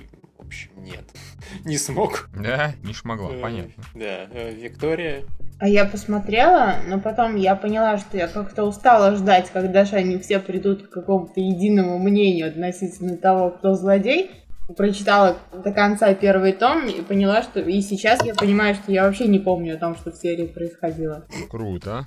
[0.46, 1.04] В общем, нет.
[1.64, 2.28] Не смог.
[2.32, 3.82] Да, не шмогла, Э, понятно.
[3.94, 5.24] Да, э, Виктория.
[5.58, 10.18] А я посмотрела, но потом я поняла, что я как-то устала ждать, когда же они
[10.18, 14.30] все придут к какому-то единому мнению относительно того, кто злодей.
[14.76, 17.58] Прочитала до конца первый том и поняла, что...
[17.60, 21.26] И сейчас я понимаю, что я вообще не помню о том, что в серии происходило.
[21.50, 22.06] Круто.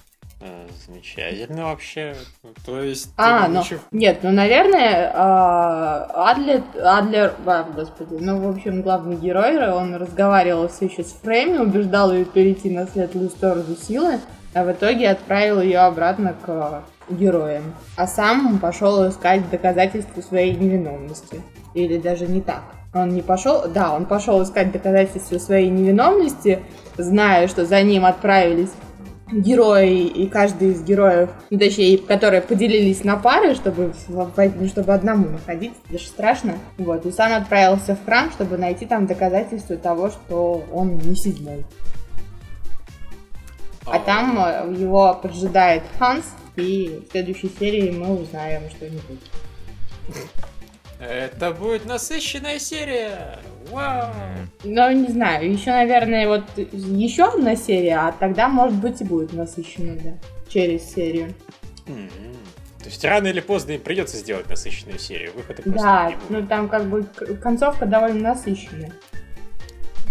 [0.85, 2.15] Замечательно вообще.
[2.65, 3.11] То есть...
[3.17, 9.17] А, ну, ничего- нет, ну, наверное, а, Адлер, Адлер, а, господи, ну, в общем, главный
[9.17, 14.19] герой, он разговаривал все еще с Фрейми, убеждал ее перейти на светлую сторону силы,
[14.53, 17.75] а в итоге отправил ее обратно к героям.
[17.97, 21.41] А сам пошел искать доказательства своей невиновности.
[21.73, 22.63] Или даже не так.
[22.93, 26.59] Он не пошел, да, он пошел искать доказательства своей невиновности,
[26.97, 28.71] зная, что за ним отправились
[29.31, 35.29] герои и каждый из героев, ну, точнее, которые поделились на пары, чтобы, в- чтобы одному
[35.29, 36.53] находиться, даже страшно.
[36.77, 41.65] Вот, и сам отправился в храм, чтобы найти там доказательства того, что он не седьмой.
[43.85, 49.19] А там э, его поджидает Ханс, и в следующей серии мы узнаем что-нибудь.
[50.99, 53.39] Это будет насыщенная серия!
[53.71, 54.13] Вау!
[54.65, 59.31] Ну, не знаю, еще, наверное, вот еще одна серия, а тогда, может быть, и будет
[59.31, 60.11] насыщенно, да,
[60.49, 61.33] через серию.
[61.85, 65.31] То есть рано или поздно им придется сделать насыщенную серию.
[65.35, 67.05] Выхода Да, ну там как бы
[67.41, 68.91] концовка довольно насыщенная.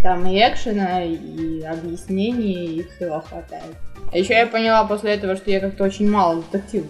[0.03, 3.75] Там и экшена, и объяснений, и всего хватает.
[4.11, 6.89] А еще я поняла после этого, что я как-то очень мало детективов.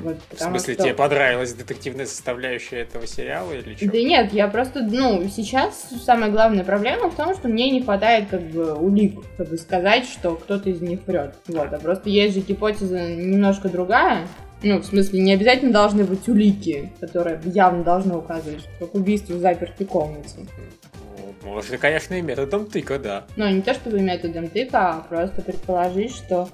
[0.00, 3.86] Вот, В смысле, что- тебе понравилась детективная составляющая этого сериала или что?
[3.86, 8.28] Да нет, я просто, ну, сейчас самая главная проблема в том, что мне не хватает
[8.30, 11.34] как бы улик, чтобы сказать, что кто-то из них врет.
[11.48, 14.26] Вот, а просто есть же гипотеза немножко другая.
[14.62, 19.36] Ну, в смысле, не обязательно должны быть улики, которые явно должны указывать, что к убийству
[19.36, 20.46] в запертой комнате.
[21.42, 23.24] Ну, Можно, конечно, и методом тыка, да.
[23.36, 26.50] Но не то чтобы методом тыка, а просто предположить, что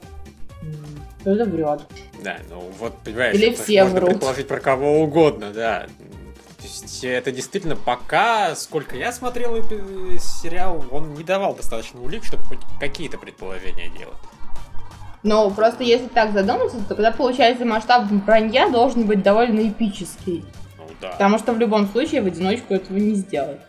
[1.27, 1.81] кто-то врет.
[2.23, 4.11] Да, ну вот, понимаешь, Или все можно врут.
[4.11, 5.87] предположить про кого угодно, да.
[6.59, 9.57] То есть это действительно пока, сколько я смотрел
[10.19, 14.17] сериал, он не давал достаточно улик, чтобы хоть какие-то предположения делать.
[15.25, 20.45] Но просто если так задуматься, то тогда получается масштаб вранья должен быть довольно эпический.
[20.79, 21.11] Ну да.
[21.11, 23.61] Потому что в любом случае в одиночку этого не сделать.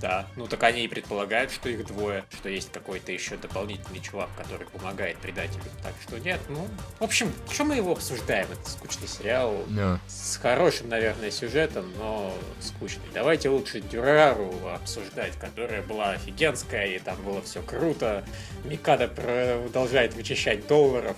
[0.00, 0.26] Да.
[0.36, 4.66] Ну так они и предполагают, что их двое, что есть какой-то еще дополнительный чувак, который
[4.66, 5.62] помогает предателю.
[5.82, 6.68] Так что нет, ну.
[6.98, 8.46] В общем, что мы его обсуждаем?
[8.52, 9.64] Это скучный сериал.
[9.68, 10.00] Да.
[10.06, 13.04] С хорошим, наверное, сюжетом, но скучный.
[13.12, 18.24] Давайте лучше Дюрару обсуждать, которая была офигенская, и там было все круто.
[18.64, 21.16] Микада продолжает вычищать долларов.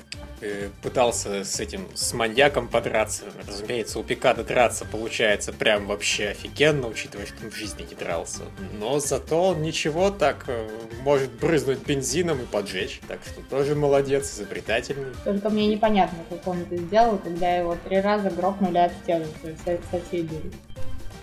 [0.83, 3.25] Пытался с этим, с маньяком подраться.
[3.47, 8.43] Разумеется, у Пикада драться получается прям вообще офигенно, учитывая, что он в жизни не дрался.
[8.79, 10.69] Но зато он ничего так э,
[11.03, 13.01] может брызнуть бензином и поджечь.
[13.07, 15.13] Так что тоже молодец, изобретательный.
[15.25, 19.27] Только мне непонятно, как он это сделал, когда его три раза грохнули от стены
[19.65, 20.51] со- соседей.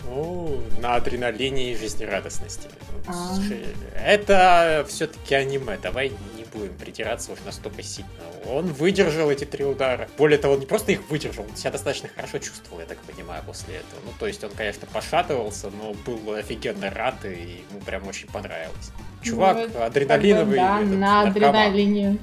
[0.06, 2.70] Ну, на адреналине и жизнерадостности.
[3.08, 3.34] Ну, А.
[3.36, 6.12] слушай, Это все-таки аниме, давай
[6.54, 8.10] будем притираться уж настолько сильно.
[8.48, 10.08] Он выдержал эти три удара.
[10.18, 13.44] Более того, он не просто их выдержал, он себя достаточно хорошо чувствовал, я так понимаю,
[13.46, 14.00] после этого.
[14.06, 18.92] Ну, то есть он, конечно, пошатывался, но был офигенно рад, и ему прям очень понравилось.
[19.22, 20.58] Чувак, Ну, как бы, адреналиновый.
[20.58, 21.50] да, этот, на наркоман.
[21.50, 22.18] адреналине.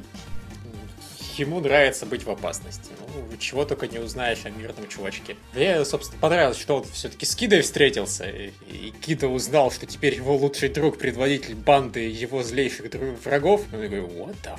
[1.37, 2.91] Ему нравится быть в опасности.
[3.01, 5.37] Ну, чего только не узнаешь о мирном чувачке.
[5.53, 10.15] Мне, собственно, понравилось, что он все-таки с Кидой встретился, и, и Кида узнал, что теперь
[10.15, 12.87] его лучший друг, предводитель банды его злейших
[13.25, 13.63] врагов.
[13.73, 14.59] Он такой, what the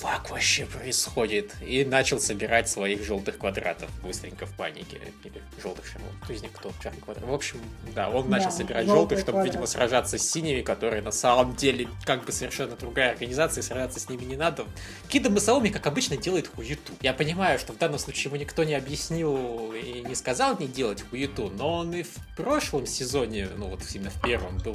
[0.00, 1.54] фак вообще происходит?
[1.60, 4.98] И начал собирать своих желтых квадратов быстренько в панике.
[5.24, 6.06] Или желтых шаров.
[6.22, 6.72] Кто из них кто?
[6.82, 7.28] Черный квадрат.
[7.28, 7.60] В общем,
[7.94, 9.52] да, он да, начал собирать желтых, чтобы, квадрат.
[9.52, 14.00] видимо, сражаться с синими, которые на самом деле как бы совершенно другая организация, и сражаться
[14.00, 14.64] с ними не надо.
[15.08, 16.92] Кида Масаоми, как обычно, делает хуету.
[17.02, 21.02] Я понимаю, что в данном случае ему никто не объяснил и не сказал не делать
[21.02, 24.74] хуету, но он и в прошлом сезоне, ну вот именно в первом, был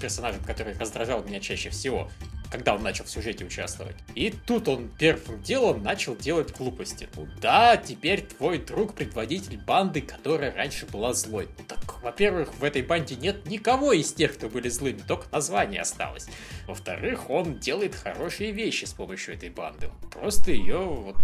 [0.00, 2.10] персонажем, который раздражал меня чаще всего
[2.50, 3.96] когда он начал в сюжете участвовать.
[4.14, 7.08] И тут он первым делом начал делать глупости.
[7.16, 11.48] Ну да, теперь твой друг предводитель банды, которая раньше была злой.
[11.58, 15.80] Ну так, во-первых, в этой банде нет никого из тех, кто были злыми, только название
[15.80, 16.28] осталось.
[16.66, 19.90] Во-вторых, он делает хорошие вещи с помощью этой банды.
[20.12, 21.16] просто ее вот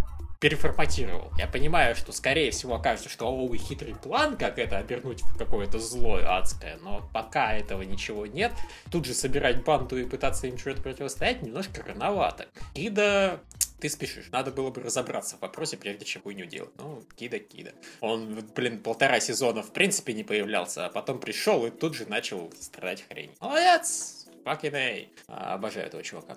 [0.42, 1.31] переформатировал.
[1.38, 5.78] Я понимаю, что скорее всего окажется, что о, хитрый план, как это обернуть в какое-то
[5.78, 8.52] злое адское, но пока этого ничего нет,
[8.90, 12.48] тут же собирать банду и пытаться им что-то противостоять немножко рановато.
[12.74, 13.40] Кида
[13.78, 14.31] ты спешишь.
[14.33, 16.70] Надо было бы разобраться в вопросе, прежде чем хуйню делать.
[16.76, 17.72] Ну, Кида, Кида.
[18.00, 22.52] Он, блин, полтора сезона в принципе не появлялся, а потом пришел и тут же начал
[22.61, 23.31] страдать хрень.
[23.40, 24.26] Молодец!
[24.44, 24.74] Fucking
[25.28, 25.55] A.
[25.55, 26.37] Обожаю этого чувака.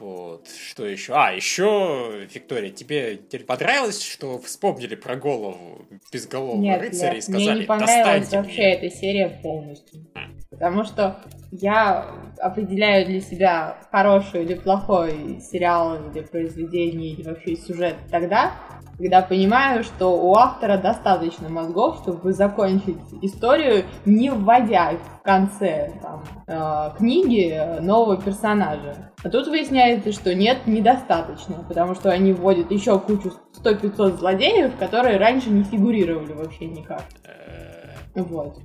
[0.00, 1.12] Вот, что еще?
[1.14, 7.20] А, еще, Виктория, тебе теперь понравилось, что вспомнили про голову безголового нет, рыцаря нет, и
[7.20, 8.74] сказали, мне не понравилась вообще мне.
[8.76, 10.06] эта серия полностью.
[10.14, 10.20] А.
[10.48, 12.06] Потому что я
[12.38, 18.52] определяю для себя хороший или плохой сериал или произведение или вообще сюжет тогда,
[18.98, 26.22] когда понимаю, что у автора достаточно мозгов, чтобы закончить историю, не вводя в конце там,
[26.46, 29.10] э, книги нового персонажа.
[29.22, 33.32] А тут выясняется, что нет, недостаточно, потому что они вводят еще кучу
[33.62, 37.04] 100-500 злодеев, которые раньше не фигурировали вообще никак.
[38.14, 38.58] Вот.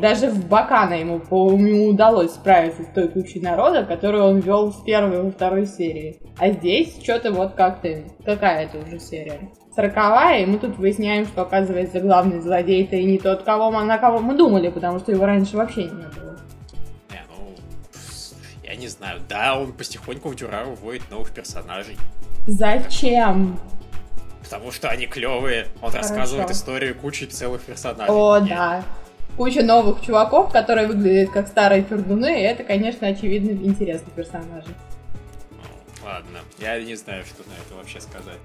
[0.00, 4.72] Даже в Бакана ему, по ему удалось справиться с той кучей народа, которую он вел
[4.72, 6.18] с первой и второй серии.
[6.38, 8.02] А здесь что-то вот как-то...
[8.24, 9.50] Какая это уже серия?
[9.74, 13.98] Сороковая, и мы тут выясняем, что, оказывается, главный злодей-то и не тот, кого мы, на
[13.98, 16.38] кого мы думали, потому что его раньше вообще не было.
[17.10, 17.54] Не, ну...
[18.64, 19.20] Я не знаю.
[19.28, 21.96] Да, он потихоньку в Дюрару вводит новых персонажей.
[22.46, 23.60] Зачем?
[24.42, 25.66] Потому что они клевые.
[25.82, 26.08] Он Хорошо.
[26.08, 28.14] рассказывает историю кучи целых персонажей.
[28.14, 28.48] О, Нет.
[28.48, 28.84] да
[29.40, 34.68] куча новых чуваков, которые выглядят как старые пердуны, и это, конечно, очевидно интересные персонажи.
[36.04, 38.36] Ладно, я не знаю, что на это вообще сказать.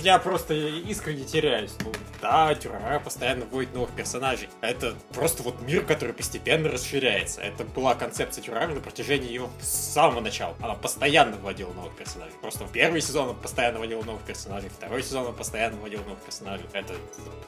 [0.00, 1.72] Я просто искренне теряюсь.
[1.84, 4.50] Ну, да, Тюрара постоянно вводит новых персонажей.
[4.60, 7.40] Это просто вот мир, который постепенно расширяется.
[7.40, 10.54] Это была концепция Тюрары на протяжении ее самого начала.
[10.60, 12.34] Она постоянно вводила новых персонажей.
[12.42, 16.20] Просто в первый сезон она постоянно вводила новых персонажей, второй сезон она постоянно вводила новых
[16.20, 16.66] персонажей.
[16.72, 16.94] Это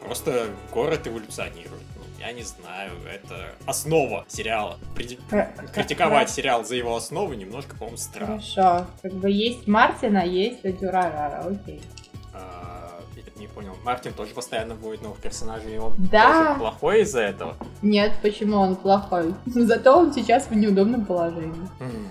[0.00, 1.82] просто город эволюционирует.
[2.18, 4.78] Я не знаю, это основа сериала.
[4.94, 5.18] При...
[5.74, 8.40] Критиковать сериал за его основу немножко, по-моему, странно.
[8.40, 8.86] Хорошо.
[9.02, 11.82] Как бы есть Мартина, есть Дюрарара, окей.
[12.32, 13.76] А, я не понял.
[13.84, 16.46] Мартин тоже постоянно вводит новых персонажей, и он да.
[16.46, 17.56] тоже плохой из-за этого?
[17.82, 19.34] Нет, почему он плохой?
[19.46, 21.68] Зато он сейчас в неудобном положении.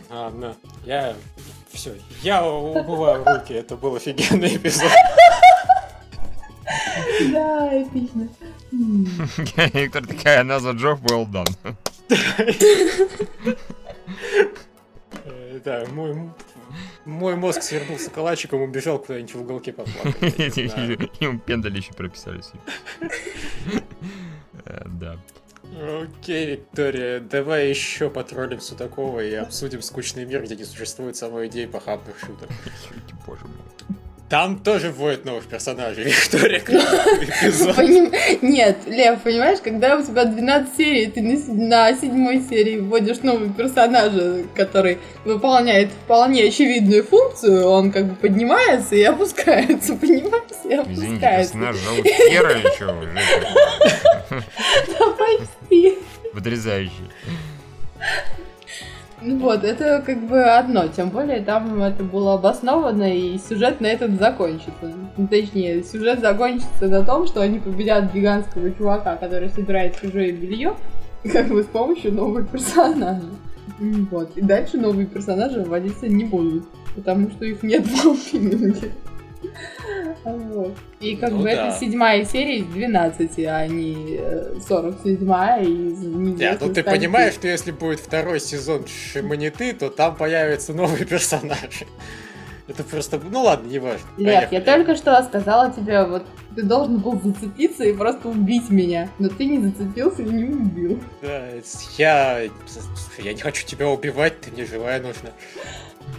[0.10, 1.16] ладно, я...
[1.72, 4.90] Все, я убываю руки, это был офигенный эпизод.
[7.32, 8.28] Да, эпично.
[9.74, 11.76] Виктор такая назва Джофф well done.
[15.64, 16.30] Да, мой,
[17.06, 20.58] мой мозг свернулся калачиком, убежал куда-нибудь в уголке поплакать.
[21.20, 22.42] Ему пендали еще прописали.
[24.66, 25.18] Э, да.
[26.02, 31.66] Окей, Виктория, давай еще потроллим Судакова и обсудим скучный мир, где не существует самой идеи
[31.66, 32.50] похабных шуток.
[33.26, 33.98] Боже мой.
[34.30, 36.60] Там тоже вводят новых персонажей, Виктория.
[38.42, 44.46] Нет, Лев, понимаешь, когда у тебя 12 серий, ты на седьмой серии вводишь нового персонажа,
[44.56, 50.44] который выполняет вполне очевидную функцию, он как бы поднимается и опускается, понимаешь?
[50.64, 50.94] И опускается.
[50.94, 52.96] Извините, персонаж зовут Кера или что?
[54.88, 56.00] Да почти.
[56.34, 57.12] Потрясающий.
[59.28, 63.88] Ну вот, это как бы одно, тем более там это было обосновано, и сюжет на
[63.88, 64.94] этом закончится.
[65.18, 70.76] Ну, точнее, сюжет закончится на том, что они победят гигантского чувака, который собирает чужое белье,
[71.34, 73.26] как бы с помощью нового персонажа.
[74.12, 78.76] Вот, и дальше новые персонажи вводиться не будут, потому что их нет в фильме.
[80.24, 80.76] Вот.
[81.00, 81.52] И как ну, бы да.
[81.52, 84.20] это седьмая серия из 12, а не
[84.68, 85.08] 47
[85.64, 86.00] из
[86.40, 91.86] Нет, ну ты понимаешь, что если будет второй сезон Шимониты, то там появятся новые персонажи.
[92.68, 94.08] Это просто, ну ладно, не важно.
[94.18, 96.26] Нет, я только что сказала тебе, вот
[96.56, 101.00] ты должен был зацепиться и просто убить меня, но ты не зацепился и не убил.
[101.22, 101.50] Да,
[101.98, 102.40] я,
[103.20, 105.30] я не хочу тебя убивать, ты мне живая нужна.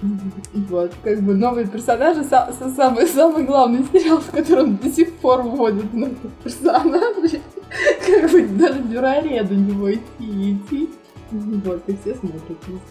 [0.03, 5.93] Вот, как бы новые персонажи, самый, самый главный сериал, в котором до сих пор вводят
[5.93, 7.41] новых персонажей.
[8.07, 10.89] Как бы даже дюраре до него идти идти.
[11.31, 12.43] Вот, и все смотрят.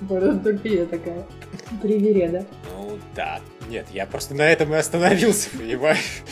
[0.01, 1.25] До Только я такая
[1.81, 2.45] привереда.
[2.75, 3.39] Ну да.
[3.69, 6.23] Нет, я просто на этом и остановился, понимаешь?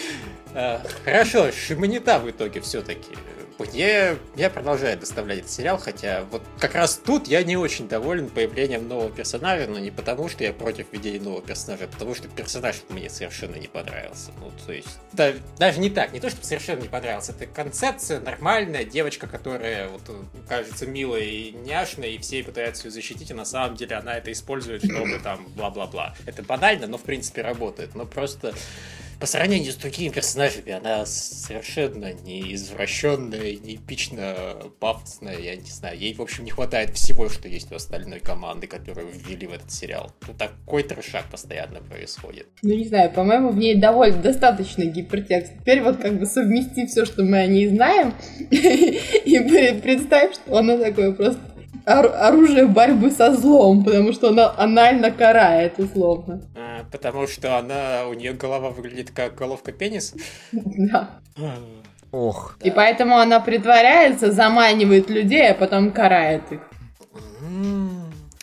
[0.53, 3.15] А, хорошо, Шиманита в итоге все-таки
[3.59, 8.29] мне, я продолжаю доставлять этот сериал, хотя вот как раз тут я не очень доволен
[8.29, 12.27] появлением нового персонажа, но не потому, что я против введения нового персонажа, а потому что
[12.27, 14.31] персонаж мне совершенно не понравился.
[14.39, 18.19] Ну, то есть, да, даже не так, не то, что совершенно не понравился, это концепция
[18.19, 20.01] нормальная, девочка, которая вот
[20.47, 24.31] кажется милой и няшной, и все пытаются ее защитить, и на самом деле она это
[24.31, 26.15] использует, чтобы там бла-бла-бла.
[26.25, 28.53] Это банально, но в принципе работает, но просто
[29.19, 35.97] по сравнению с другими персонажами, она совершенно не извращенная, не эпично пафосная, я не знаю.
[35.97, 39.71] Ей, в общем, не хватает всего, что есть у остальной команды, которую ввели в этот
[39.71, 40.11] сериал.
[40.27, 42.47] Ну, такой трешак постоянно происходит.
[42.61, 45.53] Ну, не знаю, по-моему, в ней довольно достаточно гипертекст.
[45.59, 48.13] Теперь вот как бы совмести все, что мы о ней знаем,
[48.49, 51.39] и представь, что она такое просто
[51.85, 56.41] оружие борьбы со злом, потому что она анально карает, условно.
[56.55, 60.15] А, потому что она, у нее голова выглядит как головка пениса.
[60.51, 61.09] Да.
[62.11, 62.57] Ох.
[62.61, 66.59] И поэтому она притворяется, заманивает людей, а потом карает их.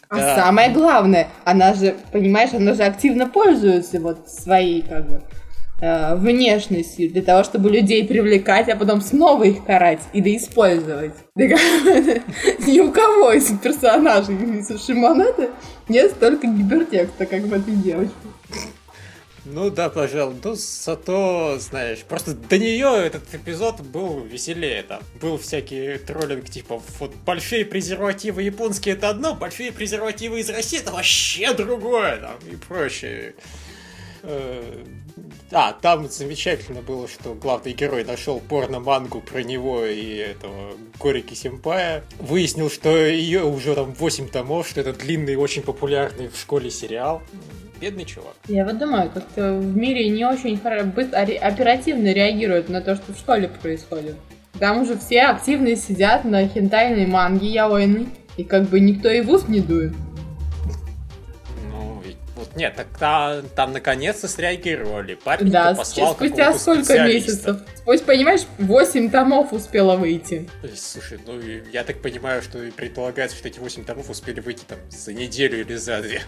[0.08, 0.34] А да.
[0.34, 5.22] самое главное, она же, понимаешь, она же активно пользуется вот своей, как бы,
[5.80, 11.14] э, внешностью для того, чтобы людей привлекать, а потом снова их карать и да использовать.
[11.34, 14.36] Ни у кого из персонажей
[14.78, 15.50] Шимонета
[15.88, 18.14] нет столько гипертекста, как в этой девочке.
[19.52, 20.36] Ну да, пожалуй.
[20.44, 24.82] Ну, зато, знаешь, просто до нее этот эпизод был веселее.
[24.82, 30.78] Там был всякий троллинг, типа, вот большие презервативы японские это одно, большие презервативы из России
[30.78, 33.34] это вообще другое, там, и прочее.
[34.22, 34.84] Э,
[35.52, 42.04] а, там замечательно было, что главный герой нашел порно-мангу про него и этого Горики Симпая.
[42.18, 47.22] Выяснил, что ее уже там 8 томов, что это длинный, очень популярный в школе сериал.
[47.80, 48.34] Бедный чувак.
[48.46, 53.48] Я вот думаю, как-то в мире не очень оперативно реагируют на то, что в школе
[53.48, 54.16] происходит.
[54.58, 59.30] Там уже все активно сидят на хентайной манге яойной, и как бы никто и в
[59.30, 59.92] ус не дует.
[62.40, 65.14] Вот нет, так там, там наконец-то среагировали.
[65.14, 67.58] Парень да, послал спустя сколько месяцев?
[67.84, 70.48] Пусть, понимаешь, 8 томов успела выйти.
[70.74, 71.38] Слушай, ну
[71.70, 75.74] я так понимаю, что предполагается, что эти 8 томов успели выйти там за неделю или
[75.74, 76.22] за две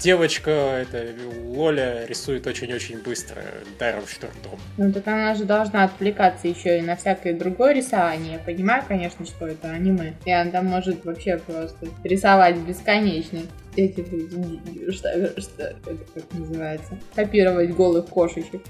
[0.00, 1.06] девочка, это
[1.44, 3.42] Лоля рисует очень-очень быстро,
[3.78, 4.58] даром штуртом.
[4.76, 8.34] Ну так она же должна отвлекаться еще и на всякое другое рисование.
[8.34, 10.14] Я понимаю, конечно, что это аниме.
[10.24, 13.40] И она там может вообще просто рисовать бесконечно.
[13.76, 16.98] Эти, что, что это как называется?
[17.14, 18.62] Копировать голых кошечек.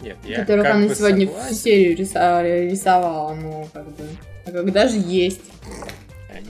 [0.00, 1.54] Нет, я Которых она сегодня согласен.
[1.54, 4.04] всю серию рисовала, ну, как бы.
[4.46, 5.42] А когда же есть?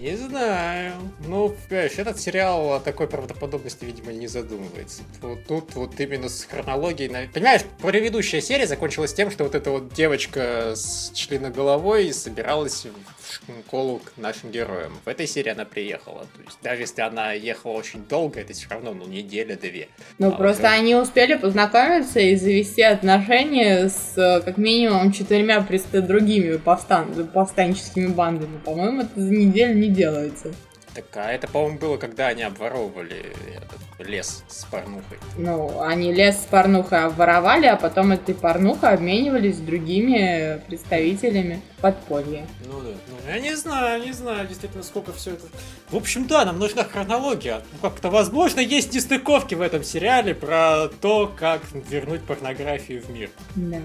[0.01, 0.95] Не знаю.
[1.27, 5.03] Ну, понимаешь, этот сериал о такой правдоподобности, видимо, не задумывается.
[5.23, 7.29] Вот тут вот именно с хронологией...
[7.33, 12.87] Понимаешь, предыдущая серия закончилась тем, что вот эта вот девочка с членоголовой собиралась
[13.25, 14.93] школу к нашим героям.
[15.05, 16.21] В этой серии она приехала.
[16.21, 19.89] То есть даже если она ехала очень долго, это все равно, ну, неделя-две.
[20.19, 20.73] Ну, а просто уже...
[20.73, 27.27] они успели познакомиться и завести отношения с как минимум четырьмя другими повстан...
[27.29, 28.59] повстанческими бандами.
[28.65, 30.53] По-моему, это за неделю не делается.
[30.95, 35.19] Так, а это, по-моему, было, когда они обворовывали этот лес с порнухой.
[35.37, 42.47] Ну, они лес с порнухой обворовали, а потом этой порнухой обменивались с другими представителями подполья.
[42.67, 42.91] Ну да.
[43.09, 45.47] Ну, я не знаю, не знаю, действительно, сколько все это.
[45.91, 47.63] В общем, да, нам нужна хронология.
[47.73, 53.31] Ну, как-то, возможно, есть нестыковки в этом сериале про то, как вернуть порнографию в мир.
[53.57, 53.81] Да.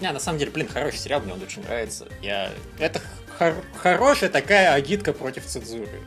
[0.00, 2.06] Не, на самом деле, блин, хороший сериал, мне он очень нравится.
[2.20, 2.50] Я...
[2.78, 3.00] Это
[3.38, 6.00] хор- хорошая такая агитка против цензуры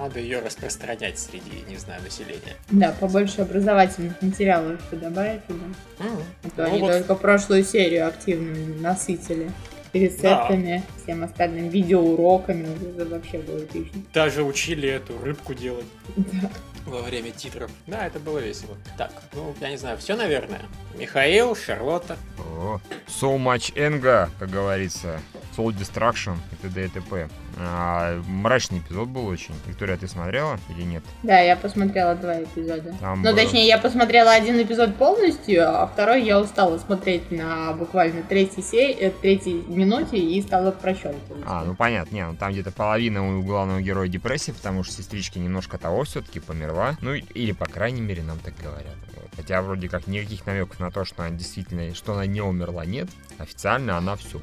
[0.00, 2.54] надо ее распространять среди, не знаю, населения.
[2.70, 5.64] Да, побольше образовательных материалов добавить туда.
[5.98, 6.22] Mm-hmm.
[6.44, 6.92] А то ну, они вот...
[6.92, 9.50] только прошлую серию активно насытили
[9.92, 10.97] рецептами, да.
[11.08, 14.02] Всем остальным видеоуроками, это вообще было отлично.
[14.12, 15.86] Даже учили эту рыбку делать.
[16.16, 16.50] Да.
[16.84, 17.70] Во время титров.
[17.86, 18.76] Да, это было весело.
[18.98, 20.62] Так, ну, я не знаю, все, наверное.
[20.98, 22.18] Михаил, Шарлотта.
[22.38, 25.20] О, so much энга, как говорится.
[25.58, 26.84] Soul Destruction и т.д.
[26.84, 27.28] и т.п.
[27.60, 29.54] А, мрачный эпизод был очень.
[29.66, 31.02] Виктория, ты смотрела или нет?
[31.24, 32.94] Да, я посмотрела два эпизода.
[33.00, 33.42] Там ну, было...
[33.42, 38.92] точнее, я посмотрела один эпизод полностью, а второй я устала смотреть на буквально третьей, се...
[38.92, 40.70] Э, третьей минуте и стала
[41.02, 41.44] прощелкивать.
[41.46, 42.14] А, ну понятно.
[42.14, 46.40] Не, ну там где-то половина у главного героя депрессии, потому что сестричка немножко того все-таки
[46.40, 46.96] померла.
[47.00, 48.96] Ну, или, по крайней мере, нам так говорят.
[49.38, 53.08] Хотя вроде как никаких намеков на то, что она действительно, что она не умерла, нет.
[53.38, 54.40] Официально она все.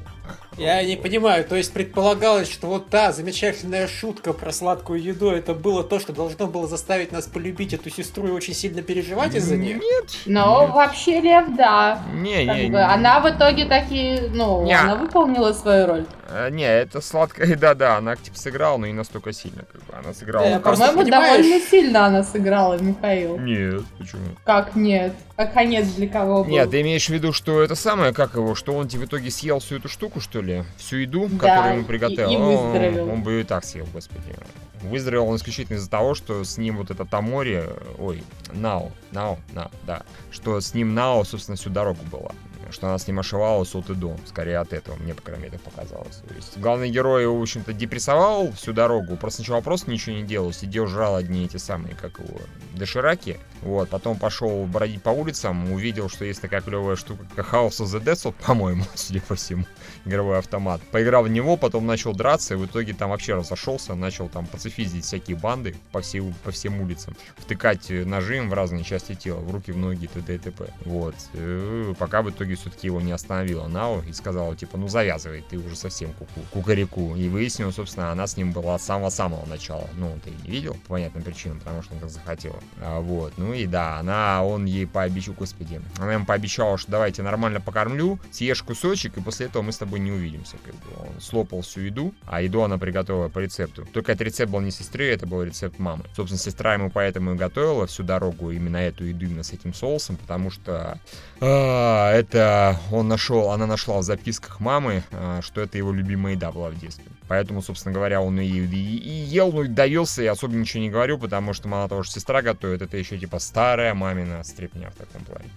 [0.56, 5.52] Я не понимаю, то есть предполагалось, что вот та замечательная шутка про сладкую еду, это
[5.52, 9.58] было то, что должно было заставить нас полюбить эту сестру и очень сильно переживать из-за
[9.58, 9.74] нее?
[9.74, 10.04] Нет.
[10.24, 10.74] Но нет.
[10.74, 12.02] вообще, Лев, да.
[12.14, 12.76] Не, не, не.
[12.76, 14.72] Она в итоге таки, ну, не.
[14.72, 16.06] она выполнила свою роль.
[16.28, 19.94] А, не, это сладкая еда, да, она типа сыграла, но не настолько сильно, как бы.
[19.94, 20.50] Она сыграла.
[20.50, 23.38] Да, по-моему, довольно сильно она сыграла, Михаил.
[23.38, 24.22] Нет, почему?
[24.44, 25.12] Как нет?
[25.36, 26.50] А конец для кого был?
[26.50, 29.60] Нет, ты имеешь в виду, что это самое, как его, что он в итоге съел
[29.60, 30.64] всю эту штуку, что ли?
[30.76, 32.30] Всю еду, да, которую ему приготовил?
[32.30, 33.04] И, и выздоровел.
[33.04, 34.34] Он, он бы и так съел, господи.
[34.82, 37.64] Выздоровел он исключительно из-за того, что с ним вот это Тамори,
[37.98, 38.22] ой,
[38.52, 42.32] Нао, Нао, на, да, что с ним Нао, собственно, всю дорогу была
[42.70, 44.16] что она с ним ошивалась от и до.
[44.26, 46.16] Скорее от этого, мне, по крайней мере, показалось.
[46.28, 50.52] То есть главный герой, в общем-то, депрессовал всю дорогу, просто сначала просто ничего не делал,
[50.52, 52.38] сидел, жрал одни эти самые, как его,
[52.74, 57.80] дошираки, вот, потом пошел бродить по улицам, увидел, что есть такая клевая штука, как House
[57.80, 59.64] of the Dead, по-моему, судя по всему,
[60.04, 60.80] игровой автомат.
[60.90, 65.04] Поиграл в него, потом начал драться, и в итоге там вообще разошелся, начал там пацифизить
[65.04, 69.50] всякие банды по, всей, по всем улицам, втыкать ножи им в разные части тела, в
[69.50, 70.34] руки, в ноги, т.д.
[70.34, 70.70] и т.п.
[70.84, 71.14] Вот.
[71.34, 75.58] И пока в итоге все-таки его не остановила Нао и сказала, типа, ну завязывай, ты
[75.58, 77.14] уже совсем куку, кукареку.
[77.16, 79.88] И выяснил, собственно, она с ним была с самого-самого начала.
[79.96, 82.56] Ну, ты не видел, по понятным причинам, потому что он так захотел.
[82.80, 87.22] А, вот, ну и да, она, он ей пообещал, господи, она ему пообещала, что давайте
[87.22, 90.56] нормально покормлю, съешь кусочек, и после этого мы с тобой не увидимся.
[90.64, 91.08] Как бы.
[91.08, 93.86] Он слопал всю еду, а еду она приготовила по рецепту.
[93.92, 96.04] Только этот рецепт был не сестры, это был рецепт мамы.
[96.14, 100.16] Собственно, сестра ему поэтому и готовила всю дорогу именно эту еду именно с этим соусом,
[100.16, 100.98] потому что
[101.40, 102.45] а, это
[102.90, 106.78] он нашел, она нашла в записках мамы, а, что это его любимая еда была в
[106.78, 107.04] детстве.
[107.28, 110.90] Поэтому, собственно говоря, он и, и, и ел, ну и давился, и особо ничего не
[110.90, 114.94] говорю, потому что мало того, что сестра готовит, это еще типа старая мамина стрипня в
[114.96, 115.50] таком плане.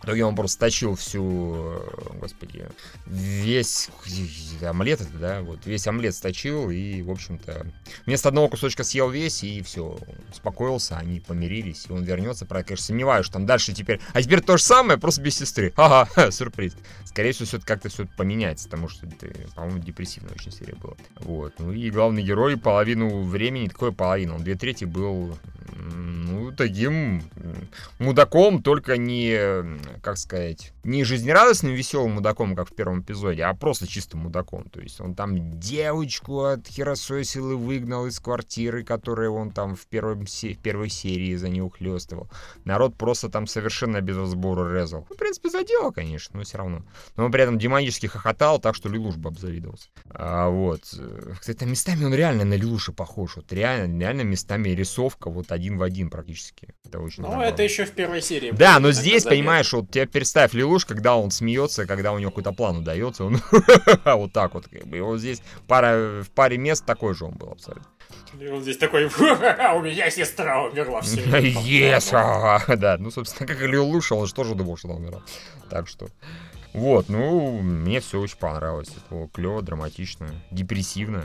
[0.00, 2.68] В итоге он просто точил всю, э, господи,
[3.06, 3.88] весь
[4.62, 7.66] омлет, да, вот, весь омлет сточил, и, в общем-то,
[8.04, 9.98] вместо одного кусочка съел весь, и все,
[10.30, 14.42] успокоился, они помирились, и он вернется, правда, конечно, сомневаюсь, что там дальше теперь, а теперь
[14.42, 16.76] то же самое, просто без сестры, ага, сюрприз.
[17.04, 19.06] Скорее всего, все как-то все поменяется, потому что
[19.54, 20.94] по-моему, депрессивная очень серия была.
[21.20, 25.36] Вот, ну и главный герой половину времени, такое половина, он две трети был
[25.74, 27.22] ну, таким
[27.98, 33.86] мудаком, только не, как сказать, не жизнерадостным веселым мудаком, как в первом эпизоде, а просто
[33.86, 34.64] чистым мудаком.
[34.64, 39.86] То есть он там девочку от херососил и выгнал из квартиры, которую он там в,
[39.86, 42.28] первом, в первой серии за нее ухлестывал.
[42.64, 45.06] Народ просто там совершенно без разбора резал.
[45.08, 46.82] Ну, в принципе, за дело, конечно, но все равно.
[47.16, 49.88] Но он при этом демонически хохотал, так что Лилуш бы обзавидовался.
[50.10, 50.82] А, вот.
[51.38, 53.36] Кстати, местами он реально на Лилуша похож.
[53.36, 56.68] Вот реально, реально местами рисовка вот один в один практически.
[56.84, 58.52] Это очень Ну, это еще в первой серии.
[58.52, 59.30] Да, но здесь, заметно.
[59.30, 63.40] понимаешь, вот тебе представь Лилуш, когда он смеется, когда у него какой-то план удается, он
[64.04, 64.98] вот так вот, как бы.
[64.98, 67.86] И вот здесь пара, в паре мест такой же он был абсолютно.
[68.40, 71.20] И он здесь такой, у меня сестра умерла, все.
[71.20, 75.22] Yes, да, ну, собственно, как и Лилуш, он же тоже думал, что она умерла.
[75.70, 76.08] Так что...
[76.76, 78.90] Вот, ну, мне все очень понравилось.
[78.90, 81.24] Это было клево, драматично, депрессивно.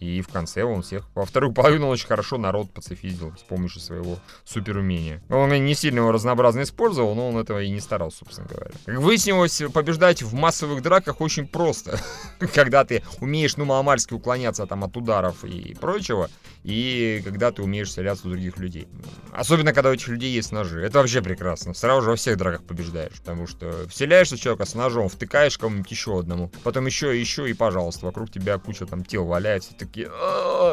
[0.00, 1.08] И в конце он всех...
[1.14, 5.22] Во вторую половину он очень хорошо народ пацифизил с помощью своего суперумения.
[5.30, 8.72] Он не сильно его разнообразно использовал, но он этого и не старался, собственно говоря.
[8.84, 12.00] Как выяснилось, побеждать в массовых драках очень просто.
[12.52, 16.28] когда ты умеешь, ну, маломальски уклоняться там от ударов и прочего,
[16.64, 18.88] и когда ты умеешь стреляться у других людей.
[19.30, 20.80] Особенно, когда у этих людей есть ножи.
[20.82, 21.74] Это вообще прекрасно.
[21.74, 25.90] Сразу же во всех драках побеждаешь, потому что вселяешься в человека с ножом, втыкаешь кому-нибудь
[25.90, 30.10] еще одному, потом еще и еще, и пожалуйста, вокруг тебя куча там тел валяется, такие,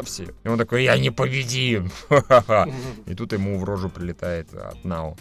[0.03, 0.28] все.
[0.43, 1.91] И он такой, я не победим.
[3.05, 5.16] И тут ему в рожу прилетает от Нао.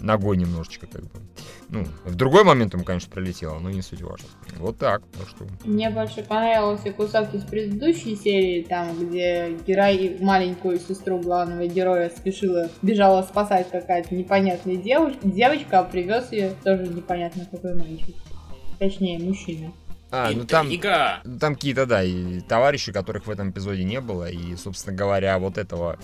[0.00, 1.20] Ногой немножечко как бы.
[1.68, 4.26] Ну, в другой момент ему, конечно, прилетело, но не суть важно.
[4.58, 5.02] Вот так.
[5.18, 5.46] Так что...
[5.64, 12.70] Мне больше понравился кусок из предыдущей серии, там, где герой маленькую сестру главного героя спешила,
[12.82, 18.16] бежала спасать какая-то непонятная девушка, девочка, а привез ее тоже непонятно какой мальчик.
[18.78, 19.72] Точнее, мужчина.
[20.10, 20.68] А, ну там,
[21.40, 25.56] там какие-то, да, и товарищи, которых в этом эпизоде не было, и, собственно говоря, вот
[25.56, 25.98] этого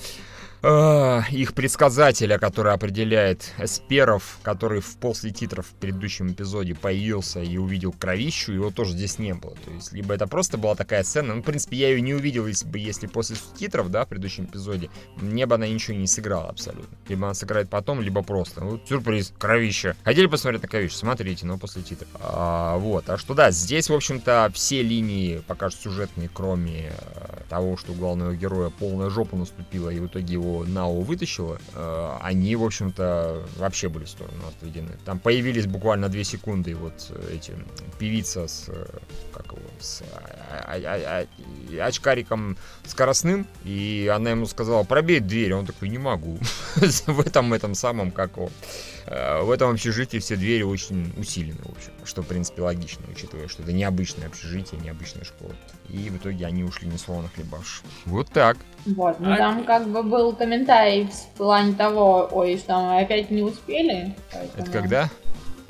[0.63, 7.57] э, их предсказателя, который определяет эсперов, который в после титров в предыдущем эпизоде появился и
[7.57, 9.55] увидел кровищу, его тоже здесь не было.
[9.65, 12.47] То есть, либо это просто была такая сцена, ну, в принципе, я ее не увидел,
[12.47, 16.49] если бы, если после титров, да, в предыдущем эпизоде, мне бы она ничего не сыграла
[16.49, 16.97] абсолютно.
[17.09, 18.63] Либо она сыграет потом, либо просто.
[18.63, 19.97] Вот сюрприз, кровища.
[20.05, 20.97] Хотели посмотреть на кровищу?
[20.97, 22.09] Смотрите, но после титров.
[22.21, 27.41] А, вот, а что да, здесь, в общем-то, все линии, пока что сюжетные, кроме э,
[27.49, 32.17] того, что у главного героя полная жопа наступила, и в итоге его Нао вытащила, э,
[32.21, 34.93] они, в общем-то, вообще были в сторону отведены.
[35.05, 37.53] Там появились буквально две секунды вот эти
[37.99, 38.99] певица с, э,
[39.39, 41.27] как его, с а, а,
[41.81, 46.39] а, очкариком скоростным, и она ему сказала, пробей дверь, он такой, не могу.
[47.07, 48.51] в этом, этом самом, как его,
[49.11, 53.49] Э, в этом общежитии все двери очень усилены, в общем, что, в принципе, логично, учитывая,
[53.49, 55.53] что это необычное общежитие, необычная школа.
[55.89, 57.83] И в итоге они ушли не словно хлебаш.
[58.05, 58.59] Вот так.
[58.85, 63.43] Вот, ну там как бы был комментарий в плане того, ой, что мы опять не
[63.43, 64.15] успели.
[64.31, 64.63] Поэтому...
[64.63, 65.11] Это когда?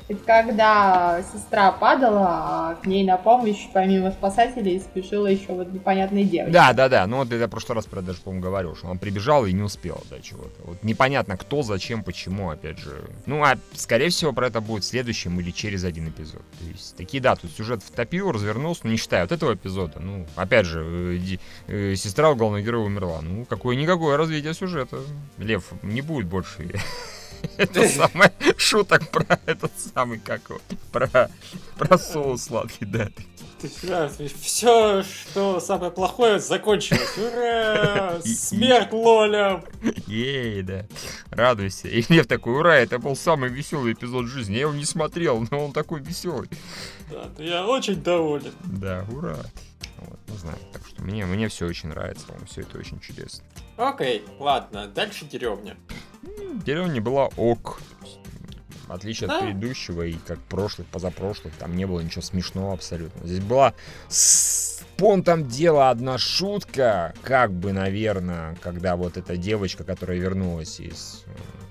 [0.09, 6.23] Это когда сестра падала, а к ней на помощь, помимо спасателей, спешила еще вот непонятная
[6.23, 6.51] девочка.
[6.51, 7.05] Да, да, да.
[7.05, 9.61] Ну вот я в прошлый раз про даже, по-моему, говорил, что он прибежал и не
[9.61, 10.63] успел, да, чего-то.
[10.63, 13.03] Вот непонятно кто, зачем, почему, опять же.
[13.27, 16.41] Ну, а скорее всего про это будет в следующем или через один эпизод.
[16.57, 19.99] То есть такие, да, тут сюжет втопил, развернулся, но не считая вот этого эпизода.
[19.99, 21.37] Ну, опять же, э,
[21.67, 23.21] э, сестра у главного героя умерла.
[23.21, 25.01] Ну, какое-никакое развитие сюжета.
[25.37, 26.71] Лев не будет больше
[27.57, 30.61] это самое шуток про этот самый, как его,
[30.91, 31.29] про,
[31.77, 33.09] про соус сладкий, да.
[34.41, 37.17] Все, что самое плохое, закончилось.
[37.17, 38.21] Ура!
[38.23, 39.63] Смерть Лоля!
[40.07, 40.85] Ей, да.
[41.29, 41.89] Радуйся.
[41.89, 44.53] И Лев такой, ура, это был самый веселый эпизод жизни.
[44.53, 46.49] Я его не смотрел, но он такой веселый.
[47.11, 48.53] Да, я очень доволен.
[48.63, 49.39] Да, ура.
[49.97, 50.57] Вот, не знаю.
[50.71, 53.43] Так что мне, мне все очень нравится, по все это очень чудесно.
[53.75, 55.75] Окей, ладно, дальше деревня.
[56.65, 57.79] Деревня была ок.
[58.87, 59.37] В отличие да?
[59.37, 63.27] от предыдущего и как прошлых, позапрошлых, там не было ничего смешного абсолютно.
[63.27, 63.75] Здесь была
[64.07, 71.23] с понтом дела одна шутка, как бы, наверное, когда вот эта девочка, которая вернулась из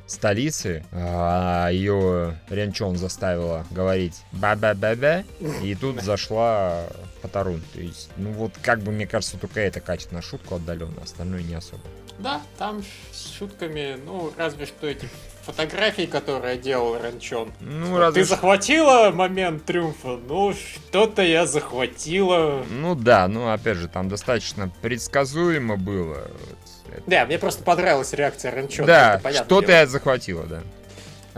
[0.06, 5.24] столицы, а ее Ренчон заставила говорить ба-ба-ба-ба,
[5.62, 6.84] и тут зашла
[7.20, 7.62] Патарун.
[7.74, 11.42] То есть, ну вот как бы, мне кажется, только это катит на шутку отдаленно, остальное
[11.42, 11.82] не особо.
[12.18, 15.08] Да, там с шутками, ну, разве что эти
[15.42, 17.52] фотографии, которые делал Ранчон.
[17.60, 20.18] Ну, вот разве Ты захватила момент триумфа?
[20.28, 22.64] Ну, что-то я захватила.
[22.70, 26.28] Ну да, ну опять же, там достаточно предсказуемо было.
[27.06, 28.86] Да, мне просто понравилась реакция Ранчона.
[28.86, 30.62] Да, что-то я захватила, да.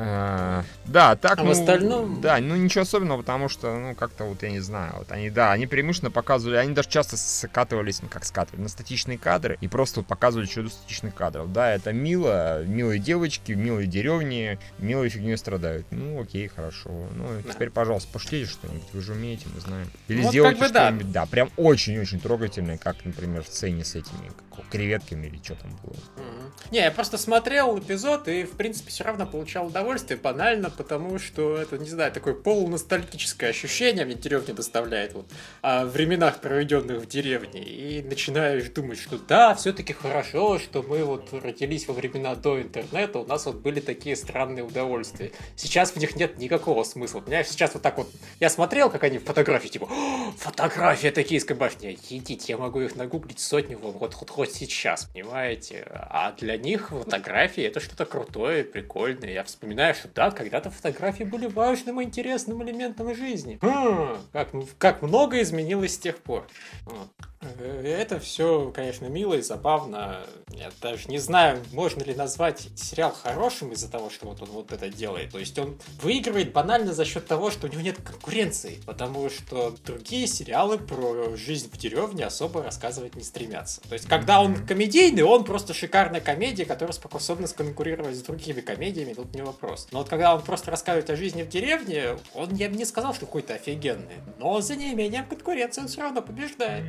[0.02, 2.20] А, да, так, а ну, в остальном...
[2.22, 5.52] Да, ну ничего особенного, потому что, ну, как-то вот, я не знаю, вот они, да,
[5.52, 10.00] они преимущественно показывали, они даже часто скатывались, ну, как скатывали, на статичные кадры, и просто
[10.00, 11.52] вот показывали чудо статичных кадров.
[11.52, 15.86] Да, это мило, милые девочки, милые деревни, милые фигней страдают.
[15.90, 16.88] Ну, окей, хорошо.
[17.14, 17.52] Ну, да.
[17.52, 19.90] теперь, пожалуйста, пошлите что-нибудь, вы же умеете, мы знаем.
[20.08, 21.20] Или вот сделайте как бы что-нибудь, да.
[21.20, 24.32] да, прям очень-очень трогательное, как, например, в сцене с этими
[24.70, 25.94] креветками или что там было.
[25.94, 26.72] Mm-hmm.
[26.72, 31.56] Не, я просто смотрел эпизод и, в принципе, все равно получал удовольствие, банально, потому что
[31.56, 35.26] это, не знаю, такое полуностальгическое ощущение мне деревня доставляет вот
[35.62, 37.62] о временах, проведенных в деревне.
[37.62, 43.18] И начинаешь думать, что да, все-таки хорошо, что мы вот родились во времена до интернета,
[43.20, 45.32] у нас вот были такие странные удовольствия.
[45.56, 47.20] Сейчас в них нет никакого смысла.
[47.20, 49.88] Понимаешь, сейчас вот так вот я смотрел, как они фотографии, типа,
[50.36, 51.98] фотографии Токийской башни.
[52.08, 55.86] Идите, я могу их нагуглить сотню вот хоть, сейчас, понимаете?
[55.90, 59.32] А для них фотографии это что-то крутое, прикольное.
[59.32, 63.58] Я вспоминаю, что да, когда-то фотографии были важным и интересным элементом жизни.
[63.62, 66.46] Хм, как, как много изменилось с тех пор.
[66.84, 67.08] Вот.
[67.42, 70.20] Э, это все, конечно, мило и забавно.
[70.50, 74.72] Я даже не знаю, можно ли назвать сериал хорошим из-за того, что вот он вот
[74.72, 75.32] это делает.
[75.32, 78.78] То есть он выигрывает банально за счет того, что у него нет конкуренции.
[78.84, 83.80] Потому что другие сериалы про жизнь в деревне особо рассказывать не стремятся.
[83.82, 89.14] То есть когда он комедийный, он просто шикарная комедия, которая способна сконкурировать с другими комедиями,
[89.14, 89.88] тут не вопрос.
[89.92, 93.14] Но вот когда он просто рассказывает о жизни в деревне, он, я бы не сказал,
[93.14, 94.16] что какой-то офигенный.
[94.38, 96.84] Но за неимением конкуренции он все равно побеждает.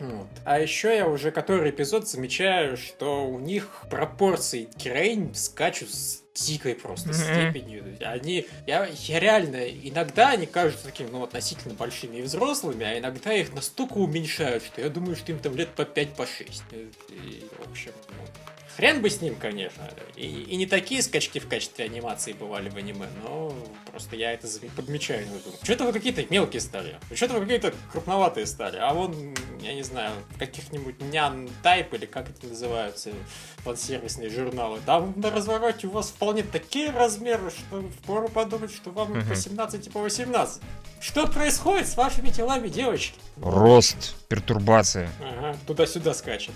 [0.00, 0.26] Вот.
[0.44, 6.74] А еще я уже который эпизод замечаю, что у них пропорции героинь скачут с дикой
[6.74, 7.50] просто mm-hmm.
[7.52, 7.96] степенью.
[8.04, 13.32] Они, я, я реально, иногда они кажутся такими, ну, относительно большими и взрослыми, а иногда
[13.32, 16.62] их настолько уменьшают, что я думаю, что им там лет по 5, по 6.
[17.10, 18.24] И, в общем, ну,
[18.76, 19.88] Хрен бы с ним, конечно.
[20.16, 23.54] И, и не такие скачки в качестве анимации бывали в аниме, но
[23.90, 25.26] просто я это подмечаю.
[25.62, 28.78] Что-то вы какие-то мелкие стали, что-то вы какие-то крупноватые стали.
[28.78, 33.10] А вон я не знаю, каких-нибудь нян тайп или как это называются,
[33.58, 34.80] фан-сервисные журналы.
[34.84, 39.86] Там на развороте у вас вполне такие размеры, что впору подумать, что вам по 17
[39.86, 40.62] и по 18.
[41.00, 43.14] Что происходит с вашими телами, девочки?
[43.36, 45.10] Рост, пертурбация.
[45.20, 46.54] Ага, туда-сюда скачет.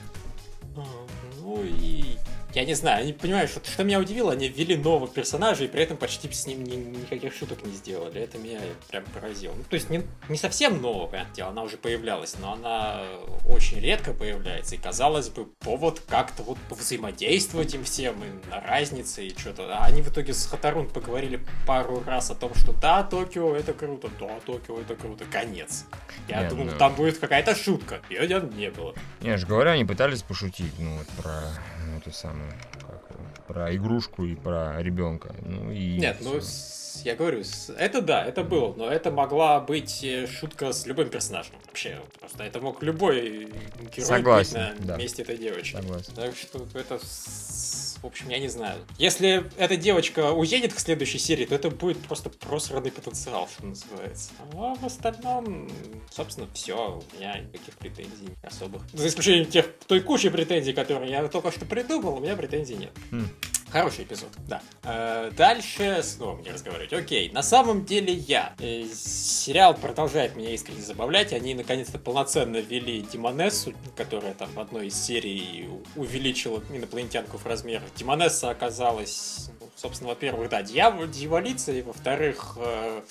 [1.49, 2.19] А, ну и
[2.55, 5.83] я не знаю, они понимают, что, что меня удивило, они ввели нового персонажа и при
[5.83, 8.21] этом почти с ним ни, никаких шуток не сделали.
[8.21, 9.55] Это меня прям поразило.
[9.55, 13.03] Ну, то есть не, не совсем нового, понятное дело, она уже появлялась, но она
[13.47, 14.77] очень редко появляется.
[14.77, 19.79] И казалось бы, повод как-то вот взаимодействовать им всем, и на разнице, и что-то.
[19.79, 23.75] А они в итоге с Хатарун поговорили пару раз о том, что да, Токио это
[23.75, 25.85] круто, да, Токио это круто, конец.
[26.29, 26.79] Я Нет, думал, ну...
[26.79, 28.01] там будет какая-то шутка.
[28.09, 28.95] Ее не было.
[29.21, 31.43] Я же говорю, они пытались пошутить, ну, вот про
[31.97, 35.35] эту самую, как, про игрушку и про ребенка.
[35.43, 36.41] Ну, и Нет, ну,
[37.05, 37.43] я говорю,
[37.77, 41.55] это да, это было, но это могла быть э, шутка с любым персонажем.
[41.67, 43.49] Вообще, просто это мог любой
[43.95, 44.97] герой Согласен, быть на да.
[44.97, 45.77] месте этой девочки.
[45.77, 46.13] Согласен.
[46.15, 46.99] Так что это
[48.03, 48.79] в общем, я не знаю.
[48.99, 54.31] Если эта девочка уедет к следующей серии, то это будет просто просранный потенциал, что называется.
[54.53, 55.69] А в остальном,
[56.11, 57.01] собственно, все.
[57.01, 58.83] У меня никаких претензий особых.
[58.93, 62.93] За исключением тех, той кучи претензий, которые я только что придумал, у меня претензий нет.
[63.71, 64.63] Хороший эпизод, да.
[64.83, 66.93] Э, дальше снова не разговаривать.
[66.93, 68.55] Окей, на самом деле я.
[68.59, 71.35] Э, сериал продолжает меня искренне забавлять.
[71.35, 77.89] Они наконец-то полноценно ввели Димонессу, которая там в одной из серий увеличила инопланетянку в размерах.
[77.95, 83.03] Димонесса оказалась, ну, собственно, во-первых, да, дьявол, дьяволица, и во-вторых, э,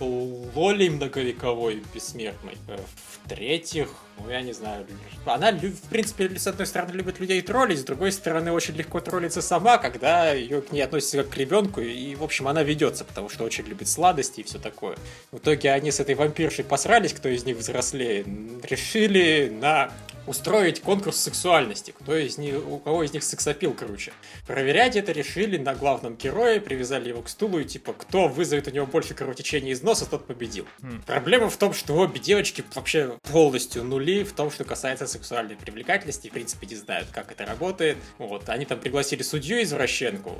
[0.00, 2.56] Лоли многовековой бессмертный.
[2.68, 2.78] Э,
[3.24, 3.88] в-третьих,
[4.18, 4.86] ну я не знаю,
[5.24, 9.42] она, в принципе, с одной стороны любит людей троллить, с другой стороны очень легко троллится
[9.42, 13.28] сама, когда ее к ней относятся как к ребенку, и, в общем, она ведется, потому
[13.28, 14.96] что очень любит сладости и все такое.
[15.32, 18.24] В итоге они с этой вампиршей посрались, кто из них взрослее,
[18.62, 19.90] решили на
[20.26, 21.94] устроить конкурс сексуальности.
[21.98, 24.12] Кто из них, у кого из них сексапил круче.
[24.46, 28.70] Проверять это решили на главном герое, привязали его к стулу и типа, кто вызовет у
[28.70, 30.66] него больше кровотечения из носа, тот победил.
[30.80, 31.02] Mm.
[31.06, 36.28] Проблема в том, что обе девочки вообще полностью нули в том, что касается сексуальной привлекательности.
[36.28, 37.96] В принципе, не знают, как это работает.
[38.18, 40.36] Вот, они там пригласили судью извращенку.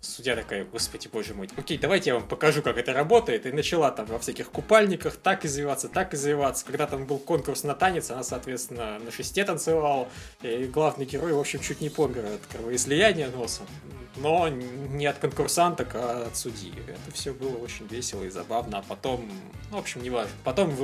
[0.00, 3.46] Судья такая, господи, боже мой, окей, давайте я вам покажу, как это работает.
[3.46, 6.64] И начала там во всяких купальниках так извиваться, так извиваться.
[6.64, 10.08] Когда там был конкурс на танец, она, соответственно, на шесте танцевал.
[10.42, 13.62] И главный герой, в общем, чуть не помер от кровоизлияния носа
[14.16, 16.72] но не от конкурсанток, а от судьи.
[16.86, 19.28] Это все было очень весело и забавно, а потом,
[19.70, 20.32] ну, в общем, не важно.
[20.44, 20.74] Потом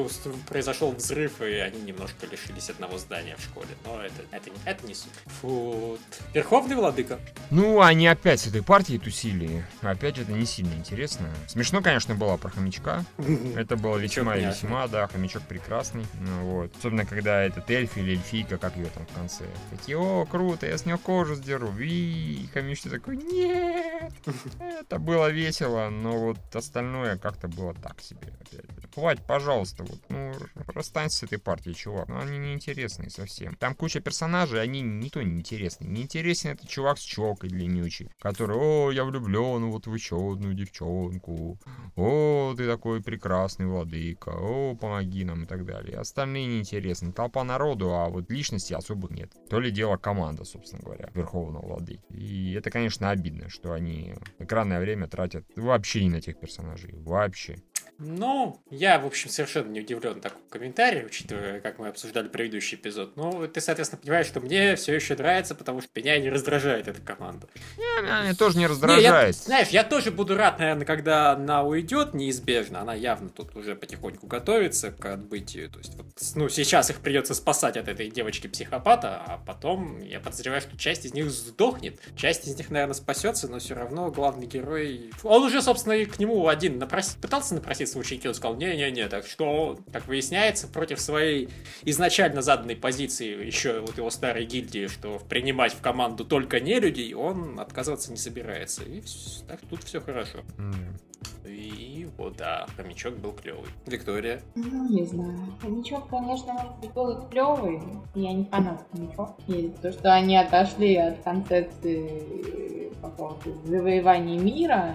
[0.49, 4.95] произошел взрыв, и они немножко лишились одного здания в школе, но это, это, это не
[4.95, 5.13] суть.
[5.41, 5.99] Фу.
[6.35, 7.19] Верховный владыка.
[7.51, 9.65] Ну, они опять с этой партией тусили.
[9.81, 11.29] Опять это не сильно интересно.
[11.49, 13.05] Смешно, конечно, было про хомячка.
[13.57, 16.05] Это было весьма и весьма, да, хомячок прекрасный.
[16.21, 16.73] Ну, вот.
[16.77, 19.45] Особенно, когда этот эльф или эльфийка, как ее там в конце.
[19.71, 21.73] Такие, о, круто, я с нее кожу сдеру.
[21.79, 24.13] И хомячок такой, нет,
[24.59, 28.33] это было весело, но вот остальное как-то было так себе.
[28.41, 28.67] Опять.
[28.95, 30.35] Хватит, пожалуйста, вот, ну,
[30.67, 32.09] расстанься с этой партией, чувак.
[32.09, 33.55] Ну, они неинтересные совсем.
[33.55, 35.87] Там куча персонажей, они никто не интересный.
[35.87, 40.53] Не интересен этот чувак с челкой длиннючей, который, о, я влюблен вот в еще одну
[40.53, 41.59] девчонку.
[41.97, 44.31] О, ты такой прекрасный владыка.
[44.31, 45.99] О, помоги нам и так далее.
[45.99, 47.13] Остальные неинтересны.
[47.13, 49.33] Толпа народу, а вот личности особо нет.
[49.49, 52.03] То ли дело команда, собственно говоря, Верховного Владыки.
[52.11, 56.95] И это, конечно, обидно, что они экранное время тратят вообще не на тех персонажей.
[56.95, 57.57] Вообще.
[58.05, 63.17] Ну, я, в общем, совершенно не удивлен такому комментарию, учитывая, как мы обсуждали предыдущий эпизод.
[63.17, 67.01] Ну, ты, соответственно, понимаешь, что мне все еще нравится, потому что меня не раздражает эта
[67.01, 67.47] команда.
[67.79, 69.03] Не, меня тоже не раздражает.
[69.03, 72.81] Не, я, знаешь, я тоже буду рад, наверное, когда она уйдет неизбежно.
[72.81, 75.71] Она явно тут уже потихоньку готовится к отбытию.
[75.71, 80.61] То есть, вот, ну, сейчас их придется спасать от этой девочки-психопата, а потом я подозреваю,
[80.61, 82.01] что часть из них сдохнет.
[82.17, 85.13] Часть из них, наверное, спасется, но все равно главный герой...
[85.23, 87.17] Он уже, собственно, и к нему один напрос...
[87.21, 91.49] пытался напроситься ученики, он сказал, не-не-не, так что, как выясняется, против своей
[91.83, 97.15] изначально заданной позиции еще вот его старой гильдии, что принимать в команду только не людей,
[97.15, 98.83] он отказываться не собирается.
[98.83, 99.03] И
[99.47, 100.41] так тут все хорошо.
[100.59, 101.12] Mm.
[101.47, 103.69] И вот, да, хомячок был клевый.
[103.87, 104.41] Виктория?
[104.55, 105.39] Ну, не знаю.
[105.61, 107.83] Хомячок, конечно, был клевый.
[108.15, 109.37] Я не фанат хомячок.
[109.49, 114.95] И то, что они отошли от концепции какого-то завоевания мира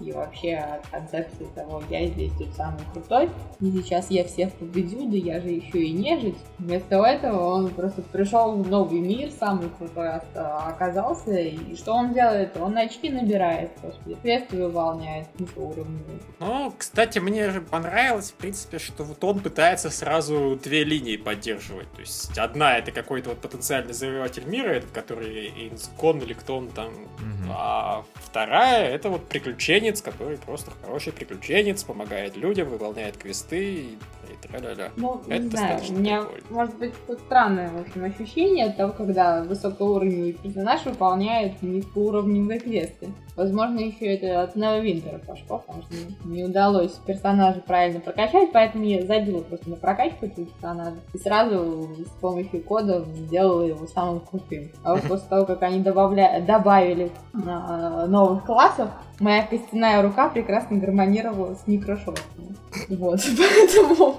[0.00, 3.28] и вообще от концепции того, я здесь тут самый крутой,
[3.60, 6.38] и сейчас я всех победю, да я же еще и нежить.
[6.58, 12.56] Вместо этого он просто пришел в новый мир, самый крутой оказался, и что он делает?
[12.58, 15.28] Он очки набирает, господи, квесты выполняет.
[15.62, 16.20] Высокоуровневый.
[16.40, 21.90] Ну, кстати, мне же понравилось, в принципе, что вот он пытается сразу две линии поддерживать.
[21.92, 26.68] То есть одна это какой-то вот потенциальный завоеватель мира, этот, который Инскон или кто он
[26.68, 27.50] там, угу.
[27.50, 33.98] а вторая это вот приключенец, который просто хороший приключенец, помогает людям, выполняет квесты и,
[34.32, 34.90] и тра-ля-ля.
[34.96, 36.46] Ну, это не знаю, у меня прикольно.
[36.50, 36.94] может быть
[37.26, 43.08] странное, в общем, ощущение от того, когда высокоуровневый персонаж выполняет низкоуровневые квесты.
[43.36, 45.94] Возможно, еще это от Нео Винтера пошло, потому что
[46.26, 51.88] не удалось персонажа правильно прокачать, поэтому я забила просто на прокачку этого персонажа и сразу
[52.04, 54.70] с помощью кода сделала его самым крутым.
[54.84, 56.42] А вот после того, как они добавля...
[56.46, 57.10] добавили
[57.46, 62.54] а, новых классов, моя костяная рука прекрасно гармонировала с микрошотками.
[62.88, 64.16] Вот, поэтому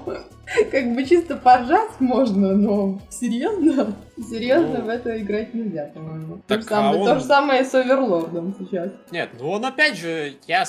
[0.72, 3.96] как бы чисто поржать можно, но серьезно?
[4.18, 6.42] Серьезно ну, в это играть нельзя, по-моему.
[6.48, 7.06] То, же самое, а он...
[7.06, 8.92] то же самое с Оверлордом сейчас.
[9.12, 10.66] Нет, ну он опять же, я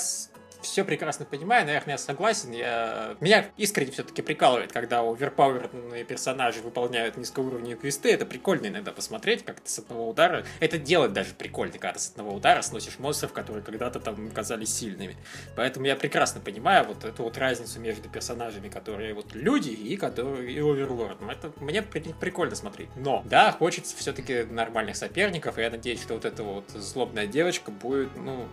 [0.65, 2.53] все прекрасно понимаю, наверное, я согласен.
[2.53, 3.17] Я...
[3.21, 8.13] Меня искренне все-таки прикалывает, когда оверпауэрные персонажи выполняют низкоуровневые квесты.
[8.13, 10.45] Это прикольно иногда посмотреть, как ты с одного удара...
[10.61, 14.75] Это делать даже прикольно, когда ты с одного удара сносишь монстров, которые когда-то там казались
[14.75, 15.17] сильными.
[15.57, 20.53] Поэтому я прекрасно понимаю вот эту вот разницу между персонажами, которые вот люди и которые
[20.53, 21.31] и оверлордом.
[21.31, 22.89] Это мне прикольно смотреть.
[22.97, 27.71] Но, да, хочется все-таки нормальных соперников, и я надеюсь, что вот эта вот злобная девочка
[27.71, 28.49] будет, ну,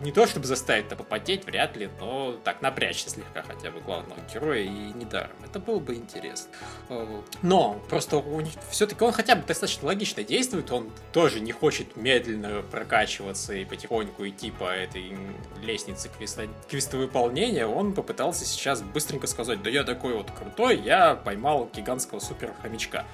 [0.00, 4.60] не то чтобы заставить-то попотеть, вряд ли, но так напрячься слегка хотя бы главного героя
[4.60, 5.36] и недаром.
[5.44, 6.50] Это было бы интересно.
[6.88, 8.22] Э, но просто
[8.70, 14.26] все-таки он хотя бы достаточно логично действует, он тоже не хочет медленно прокачиваться и потихоньку
[14.28, 15.16] идти по этой
[15.62, 21.68] лестнице квеста, квестовыполнения, он попытался сейчас быстренько сказать, да я такой вот крутой, я поймал
[21.74, 23.04] гигантского супер хомячка.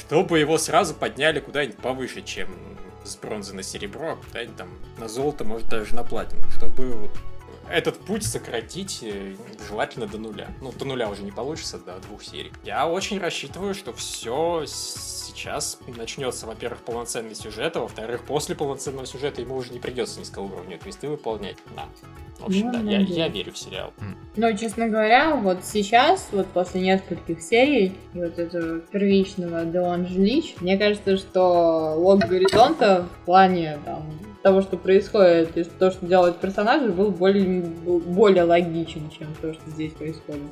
[0.00, 2.48] Чтобы его сразу подняли куда-нибудь повыше, чем
[3.04, 7.10] с бронзы на серебро, а там на золото, может даже на платину, чтобы вот
[7.68, 9.36] этот путь сократить э,
[9.68, 10.48] желательно до нуля.
[10.60, 12.52] Ну, до нуля уже не получится, до двух серий.
[12.64, 14.64] Я очень рассчитываю, что все
[15.40, 20.78] сейчас начнется, во-первых, полноценный сюжет, а во-вторых, после полноценного сюжета ему уже не придется низкоуровневые
[20.78, 21.56] квесты выполнять.
[21.74, 21.86] Да.
[22.40, 23.92] В общем, ну, да, я, я верю в сериал.
[24.36, 30.78] Но, честно говоря, вот сейчас, вот после нескольких серий, вот этого первичного Деон Лич, мне
[30.78, 34.04] кажется, что лог горизонта в плане там,
[34.42, 39.52] того, что происходит, и то, что делают персонажи, был более, был более логичен, чем то,
[39.52, 40.42] что здесь происходит.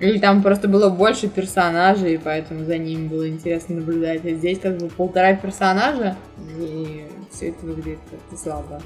[0.00, 4.24] Или там просто было больше персонажей, и поэтому за ними было интересно наблюдать.
[4.24, 6.16] А здесь как бы полтора персонажа,
[6.58, 8.82] и все это выглядит как-то слабо.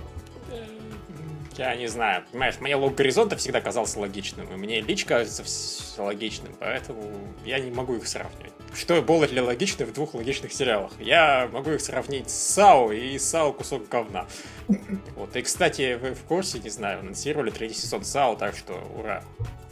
[1.57, 5.43] Я не знаю, понимаешь, мне лог горизонта всегда казался логичным, и мне лич кажется
[6.03, 7.03] логичным, поэтому
[7.47, 8.53] я не могу их сравнивать.
[8.79, 10.93] Что было для логично в двух логичных сериалах?
[11.01, 14.27] Я могу их сравнить с САУ и САУ кусок говна.
[15.17, 19.23] Вот, и, кстати, вы в курсе, не знаю, анонсировали третий сезон САУ, так что ура.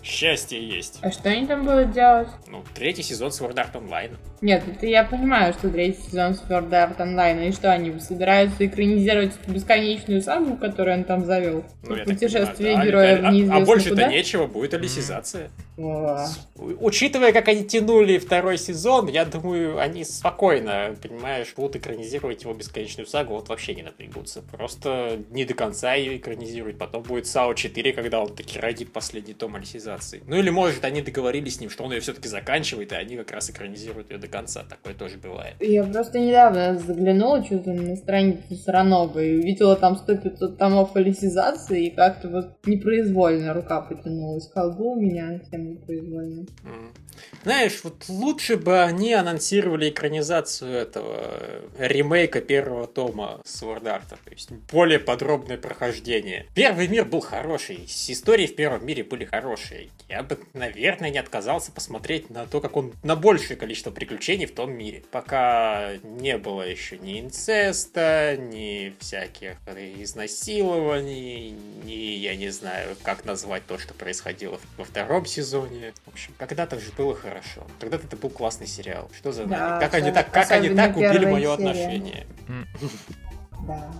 [0.04, 0.98] Счастье есть.
[1.00, 2.28] А что они там будут делать?
[2.46, 4.10] Ну, третий сезон Sword Art Online.
[4.42, 7.48] Нет, это я понимаю, что третий сезон Sword Art Online.
[7.48, 11.64] И что, они собираются экранизировать эту бесконечную сагу, которую он там завел?
[11.84, 12.86] Ну, Путешествие понимаю, да.
[12.86, 15.50] героя а, в неизвестно А, а больше-то нечего, будет алисизация.
[16.58, 23.06] Учитывая, как они тянули второй сезон, я думаю, они спокойно, понимаешь, будут экранизировать его бесконечную
[23.06, 24.42] сагу, вот вообще не напрягутся.
[24.42, 24.83] Просто
[25.30, 26.78] не до конца ее экранизируют.
[26.78, 30.22] Потом будет САО 4, когда он таки родит последний том алисизации.
[30.26, 33.30] Ну или, может, они договорились с ним, что он ее все-таки заканчивает, и они как
[33.32, 34.64] раз экранизируют ее до конца.
[34.68, 35.54] Такое тоже бывает.
[35.60, 41.90] Я просто недавно заглянула что-то на страницу Саранога и увидела там 100-500 томов алисизации, и
[41.90, 46.46] как-то вот непроизвольно рука потянулась к колбу у меня, тем непроизвольно.
[47.44, 54.30] Знаешь, вот лучше бы они анонсировали экранизацию этого э, ремейка первого тома Sword Art, то
[54.30, 56.46] есть более подробное прохождение.
[56.52, 59.88] Первый мир был хороший, истории в первом мире были хорошие.
[60.08, 64.52] Я бы, наверное, не отказался посмотреть на то, как он на большее количество приключений в
[64.52, 65.04] том мире.
[65.12, 69.58] Пока не было еще ни инцеста, ни всяких
[70.02, 71.54] изнасилований,
[71.84, 75.92] ни, я не знаю, как назвать то, что происходило во втором сезоне.
[76.04, 77.64] В общем, когда-то же было хорошо.
[77.78, 79.08] Когда-то это был классный сериал.
[79.16, 81.68] Что за да, Как они так, как они так убили мое серия.
[81.70, 82.26] отношение?
[83.68, 83.94] Да.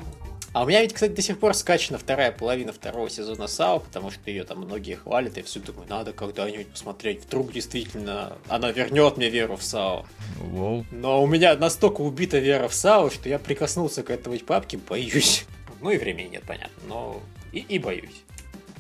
[0.55, 4.13] А у меня ведь, кстати, до сих пор скачана вторая половина второго сезона САУ, потому
[4.13, 7.25] что ее там многие хвалят, и все думаю, надо когда-нибудь посмотреть.
[7.25, 10.07] Вдруг действительно она вернет мне веру в САУ.
[10.41, 10.87] Лол.
[10.93, 15.45] Но у меня настолько убита вера в САУ, что я прикоснулся к этой папке, боюсь.
[15.81, 18.23] Ну и времени нет, понятно, но и, и боюсь.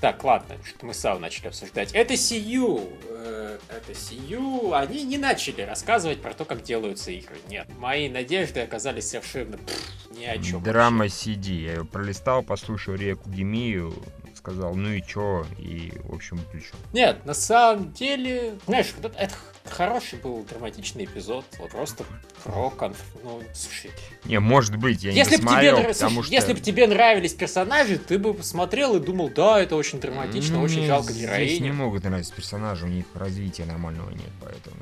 [0.04, 1.92] Так, ладно, что мы САУ начали обсуждать.
[1.94, 7.36] Это Сию, э, это Сию, они не начали рассказывать про то, как делаются игры.
[7.48, 10.62] Нет, мои надежды оказались совершенно пфф, ни о чем.
[10.62, 11.54] Драма CD.
[11.54, 13.94] Я ее пролистал, послушал Реку Гемию.
[14.34, 16.76] сказал, ну и чё, и, в общем, включил.
[16.92, 19.30] Нет, на самом деле, знаешь, это
[19.64, 22.04] хороший был драматичный эпизод, вот просто
[22.42, 22.98] про конф...
[23.22, 23.90] ну, слушай.
[24.24, 26.34] Не, может быть, я если не смотрел, тебе, потому слушай, что...
[26.34, 30.62] Если бы тебе нравились персонажи, ты бы посмотрел и думал, да, это очень драматично, ну,
[30.62, 31.48] очень жалко героини.
[31.48, 34.76] Здесь не могут нравиться персонажи, у них развития нормального нет, поэтому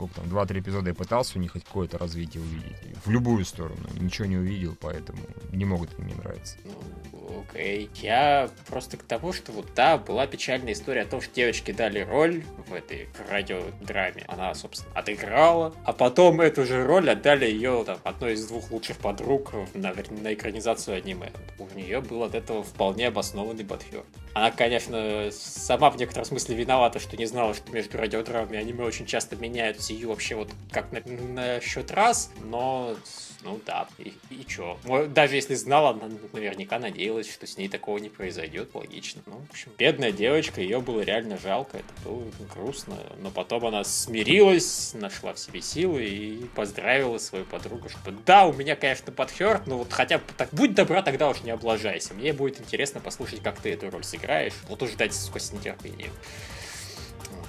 [0.00, 2.76] сколько там, два-три эпизода я пытался у них хоть какое-то развитие увидеть.
[3.04, 3.86] В любую сторону.
[3.98, 5.18] Ничего не увидел, поэтому
[5.52, 6.56] не могут мне нравиться.
[6.64, 7.09] Ну,
[7.40, 7.90] окей.
[7.96, 12.00] Я просто к тому, что вот да, была печальная история о том, что девочке дали
[12.00, 14.24] роль в этой радиодраме.
[14.28, 18.98] Она, собственно, отыграла, а потом эту же роль отдали ее там, одной из двух лучших
[18.98, 21.32] подруг на, на экранизацию аниме.
[21.58, 24.04] У нее был от этого вполне обоснованный бадхер.
[24.32, 28.84] Она, конечно, сама в некотором смысле виновата, что не знала, что между радиодрамами и аниме
[28.84, 32.96] очень часто меняют сию вообще вот как на, на счет раз, но
[33.42, 34.78] ну да, и, и чё?
[35.08, 39.22] Даже если знала, она наверняка надеялась, что с ней такого не произойдет, логично.
[39.26, 42.22] Ну, в общем, бедная девочка, ее было реально жалко, это было
[42.54, 48.46] грустно, но потом она смирилась, нашла в себе силы и поздравила свою подругу, что да,
[48.46, 52.14] у меня, конечно, подхерт, но вот хотя бы так, будь добра, тогда уж не облажайся.
[52.14, 54.54] Мне будет интересно послушать, как ты эту роль сыграешь.
[54.68, 56.10] Буду ждать сквозь нетерпение.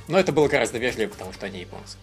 [0.07, 1.97] Но это было гораздо вежливее, потому что они японцы.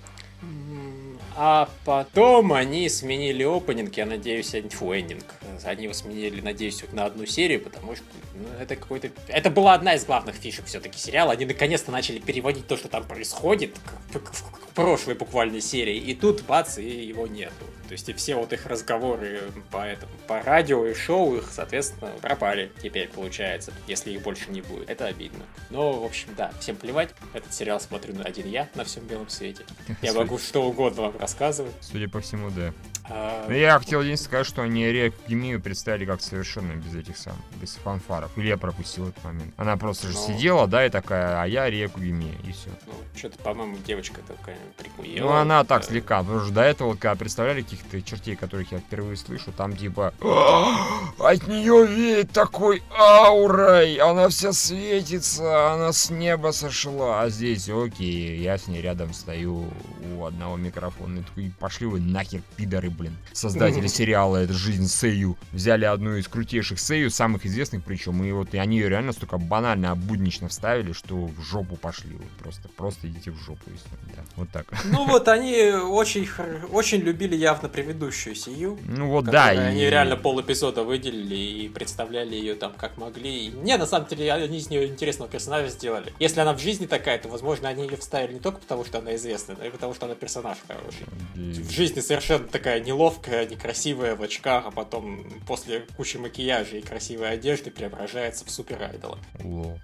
[1.37, 5.25] А потом они сменили опенинг, я надеюсь, фу, эндинг.
[5.65, 9.11] Они его сменили, надеюсь, на одну серию, потому что ну, это какой-то...
[9.29, 11.33] Это была одна из главных фишек все-таки сериала.
[11.33, 13.77] Они наконец-то начали переводить то, что там происходит,
[14.13, 15.97] к прошлой буквально серии.
[15.97, 17.65] И тут, бац, и его нету.
[17.89, 19.41] То есть и все вот их разговоры
[19.71, 24.61] по этому, по радио и шоу их, соответственно, пропали теперь, получается, если их больше не
[24.61, 24.91] будет.
[24.91, 25.45] Это обидно.
[25.71, 27.15] Но, в общем, да, всем плевать.
[27.33, 29.65] Этот сериал смотрю один я на всем белом свете.
[30.03, 31.75] Я могу что угодно вам рассказывать.
[31.81, 32.75] Судя по всему, да.
[33.09, 33.47] А...
[33.49, 37.75] Но я хотел единственное сказать, что они Рекгемию представили как совершенно без этих самых, без
[37.77, 38.31] фанфаров.
[38.37, 39.55] Или я пропустил этот момент.
[39.57, 40.27] Она просто же ну...
[40.27, 42.71] сидела, да, и такая, а я Реку Гемия, и все.
[42.87, 45.27] Ну, что-то, по-моему, девочка такая прикуела.
[45.27, 48.79] Ну, она так слегка, потому что до этого, когда представляли каких каких-то чертей, которых я
[48.79, 50.77] впервые слышу, там типа «А,
[51.19, 58.39] от нее веет такой аурой, она вся светится, она с неба сошла, а здесь окей,
[58.41, 59.71] я с ней рядом стою
[60.17, 63.17] у одного микрофона, и такой, пошли вы нахер, пидоры, блин.
[63.33, 68.53] Создатели сериала «Это жизнь Сэю» взяли одну из крутейших Сэю, самых известных причем, и вот
[68.55, 73.09] и они ее реально столько банально, буднично вставили, что в жопу пошли, вот просто, просто
[73.09, 74.67] идите в жопу, если, да, вот так.
[74.85, 76.29] Ну вот они очень,
[76.71, 78.79] очень любили явно предыдущую сию.
[78.85, 79.49] Ну вот да.
[79.49, 79.91] Они и...
[79.91, 83.47] реально пол эпизода выделили и представляли ее там как могли.
[83.47, 83.49] И...
[83.49, 86.13] Не, на самом деле, они из нее интересного персонажа сделали.
[86.19, 89.15] Если она в жизни такая, то, возможно, они ее вставили не только потому, что она
[89.17, 91.07] известная, но и потому, что она персонаж хороший.
[91.37, 91.63] И...
[91.63, 97.31] В жизни совершенно такая неловкая, некрасивая в очках, а потом после кучи макияжа и красивой
[97.31, 99.19] одежды преображается в супер айдола.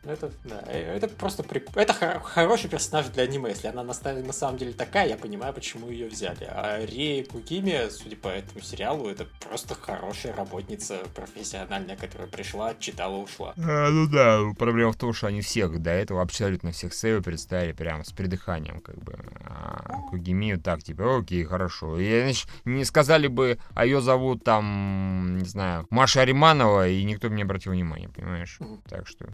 [0.04, 1.68] Это, да, э, это просто прик...
[1.76, 3.50] Это хор- хороший персонаж для аниме.
[3.50, 6.44] Если она на, на самом деле такая, я понимаю, почему ее взяли.
[6.48, 13.16] А Ри Кукими судя по этому сериалу, это просто хорошая работница профессиональная, которая пришла, читала,
[13.16, 13.54] ушла.
[13.56, 17.72] А, ну да, проблема в том, что они всех до этого абсолютно всех сейвы представили
[17.72, 19.18] прямо с придыханием, как бы.
[19.44, 21.98] А Кугимию так, типа, окей, хорошо.
[21.98, 27.28] И, значит, не сказали бы, а ее зовут там, не знаю, Маша Ариманова, и никто
[27.28, 28.58] бы не обратил внимания, понимаешь?
[28.88, 29.26] Так что,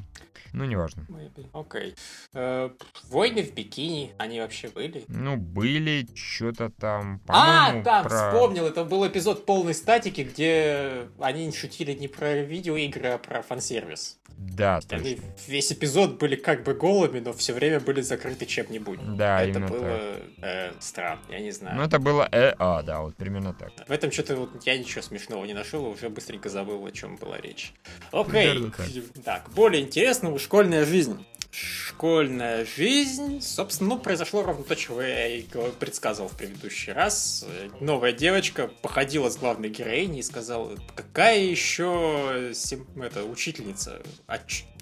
[0.53, 1.07] ну, неважно.
[1.53, 1.94] Окей.
[2.34, 2.70] Э,
[3.09, 5.05] войны в бикини, они вообще были?
[5.09, 11.53] Ну, были, что-то там, А, да, про вспомнил, это был эпизод полной статики, где они
[11.53, 14.18] шутили не про видеоигры, а про фан-сервис.
[14.40, 14.96] Да, точно.
[14.96, 19.16] Они весь эпизод были как бы голыми, но все время были закрыты чем-нибудь.
[19.16, 21.76] Да, это было э, странно, я не знаю.
[21.76, 23.72] Ну, это было э, а, да, вот примерно так.
[23.86, 27.38] В этом что-то вот я ничего смешного не нашел, уже быстренько забыл, о чем была
[27.38, 27.72] речь.
[28.12, 28.86] Окей, так.
[29.24, 35.45] так, более интересно, школьная жизнь школьная жизнь, собственно, ну, произошло ровно то, чего я и
[35.78, 37.45] предсказывал в предыдущий раз.
[37.80, 42.53] Новая девочка походила с главной героиней и сказала, какая еще
[42.97, 44.01] это, учительница?
[44.26, 44.38] А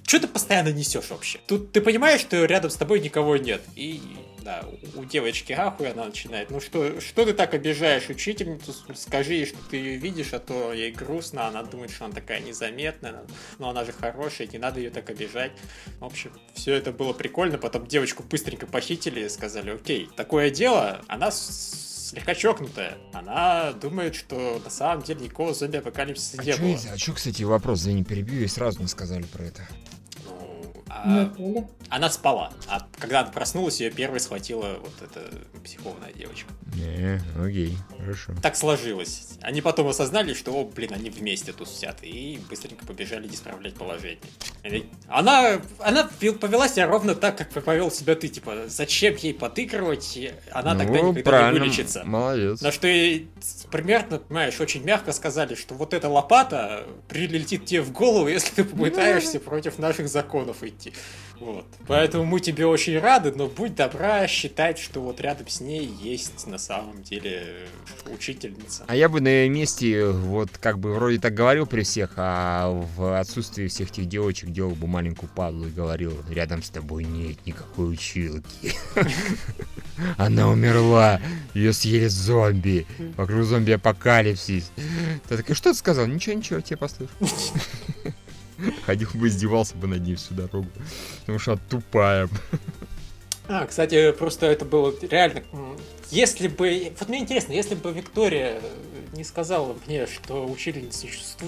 [0.09, 1.39] что ты постоянно несешь вообще?
[1.47, 3.63] Тут ты понимаешь, что рядом с тобой никого нет.
[3.75, 4.01] И
[4.49, 6.51] да, у девочки ахуй она начинает.
[6.51, 8.75] Ну что, что ты так обижаешь учительницу?
[8.95, 12.41] Скажи ей, что ты ее видишь, а то ей грустно, она думает, что она такая
[12.41, 13.25] незаметная,
[13.59, 15.53] но она же хорошая, не надо ее так обижать.
[16.01, 17.59] В общем, все это было прикольно.
[17.59, 22.97] Потом девочку быстренько похитили и сказали, окей, такое дело, она слегка чокнутая.
[23.13, 26.81] Она думает, что на самом деле никакого зомби-апокалипсиса а не было.
[26.95, 29.69] А что, кстати, вопрос, за не перебью, и сразу не сказали про это.
[30.89, 31.33] А,
[31.89, 32.53] она спала.
[32.69, 35.31] А когда она проснулась, ее первой схватила вот эта
[35.63, 36.51] психованная девочка.
[36.75, 37.77] Не, окей.
[37.99, 38.33] Хорошо.
[38.43, 39.39] Так сложилось.
[39.43, 44.19] Они потом осознали, что, о, блин, они вместе тут сидят, и быстренько побежали исправлять положение.
[45.09, 46.09] Она, она
[46.41, 50.19] повела себя ровно так, как повел себя ты, типа, зачем ей подыгрывать,
[50.53, 52.05] она ну, тогда никогда не вылечится.
[52.05, 52.61] Молодец.
[52.61, 53.27] На что и
[53.71, 58.65] примерно, понимаешь, очень мягко сказали, что вот эта лопата прилетит тебе в голову, если ты
[58.65, 60.78] попытаешься против наших законов идти.
[61.41, 61.67] Вот.
[61.87, 66.47] Поэтому мы тебе очень рады, но будь добра считать, что вот рядом с ней есть
[66.47, 67.69] на самом деле
[68.13, 68.85] учительница.
[68.89, 72.69] А я бы на ее месте вот как бы вроде так говорил при всех, а
[72.97, 77.39] в отсутствии всех этих девочек делал бы маленькую падлу и говорил, рядом с тобой нет
[77.47, 78.75] никакой училки.
[80.17, 81.21] Она умерла,
[81.55, 84.71] ее съели зомби, вокруг зомби-апокалипсис.
[85.29, 86.07] Ты такой, что ты сказал?
[86.07, 87.11] Ничего, ничего, тебе послышу.
[88.87, 90.69] Ходил бы, издевался бы над ней всю дорогу.
[91.21, 92.29] Потому что она тупая.
[93.49, 95.43] А, кстати, просто это было реально...
[96.11, 96.93] Если бы...
[96.99, 98.61] Вот мне интересно, если бы Виктория
[99.13, 100.91] не сказала мне, что учитель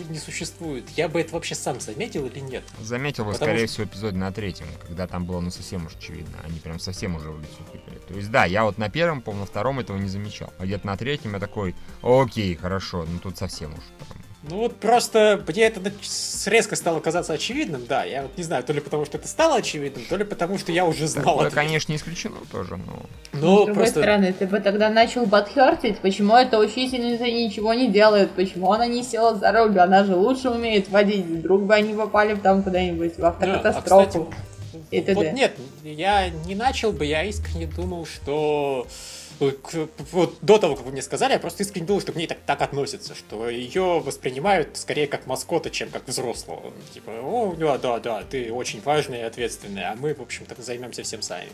[0.08, 2.62] не существует, я бы это вообще сам заметил или нет?
[2.80, 3.74] Заметил бы, Потому скорее что...
[3.74, 6.36] всего, эпизоде на третьем, когда там было ну совсем уж очевидно.
[6.44, 7.98] Они прям совсем уже в лицо тыкали.
[8.06, 10.52] То есть, да, я вот на первом, по на втором этого не замечал.
[10.58, 13.80] А где-то на третьем я такой, окей, хорошо, ну тут совсем уж.
[14.08, 15.80] Прям ну вот просто мне это
[16.46, 18.04] резко стало казаться очевидным, да.
[18.04, 20.72] Я вот не знаю, то ли потому, что это стало очевидным, то ли потому, что
[20.72, 21.42] я уже знал.
[21.42, 23.02] Это, конечно, не исключено тоже, но...
[23.32, 24.00] Ну, С другой просто...
[24.00, 29.02] стороны, ты бы тогда начал подхертить, почему эта учительница ничего не делает, почему она не
[29.02, 33.24] села за руль, она же лучше умеет водить, вдруг бы они попали там куда-нибудь в
[33.24, 34.30] автокатастрофу.
[34.30, 35.52] Да, а, кстати, вот нет,
[35.84, 38.86] я не начал бы, я искренне думал, что
[39.40, 42.38] вот до того, как вы мне сказали, я просто искренне думал, что к ней так,
[42.46, 46.72] так относятся, что ее воспринимают скорее как маскота, чем как взрослого.
[46.92, 51.02] Типа, о, да, да, да, ты очень важная и ответственная, а мы, в общем-то, займемся
[51.02, 51.48] всем сами.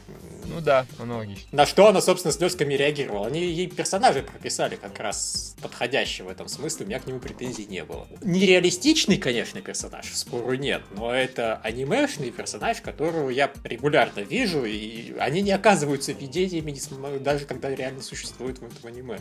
[0.45, 1.47] Ну да, аналогично.
[1.53, 3.26] На что она, собственно, с слезками реагировала.
[3.28, 7.66] Они ей персонажа прописали как раз подходящего в этом смысле, у меня к нему претензий
[7.66, 8.07] не было.
[8.22, 15.43] Нереалистичный, конечно, персонаж, спору нет, но это анимешный персонаж, которого я регулярно вижу, и они
[15.43, 16.76] не оказываются видениями,
[17.18, 19.18] даже когда реально существует в этом аниме.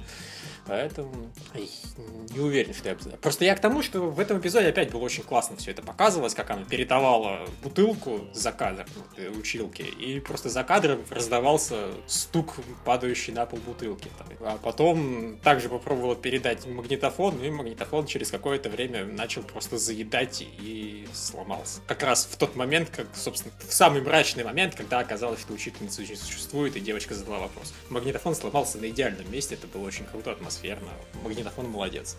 [0.65, 2.95] Поэтому не уверен, что я...
[3.21, 6.33] Просто я к тому, что в этом эпизоде опять было очень классно все это показывалось,
[6.33, 8.85] как она передавала бутылку за кадр
[9.17, 14.09] ну, училки, и просто за кадром раздавался стук, падающий на пол бутылки.
[14.41, 21.07] А потом также попробовала передать магнитофон, и магнитофон через какое-то время начал просто заедать и
[21.13, 21.81] сломался.
[21.87, 26.01] Как раз в тот момент, как, собственно, в самый мрачный момент, когда оказалось, что учительница
[26.15, 27.73] существует, и девочка задала вопрос.
[27.89, 30.89] Магнитофон сломался на идеальном месте, это было очень круто, атмосферно.
[31.23, 32.15] Магнитофон молодец.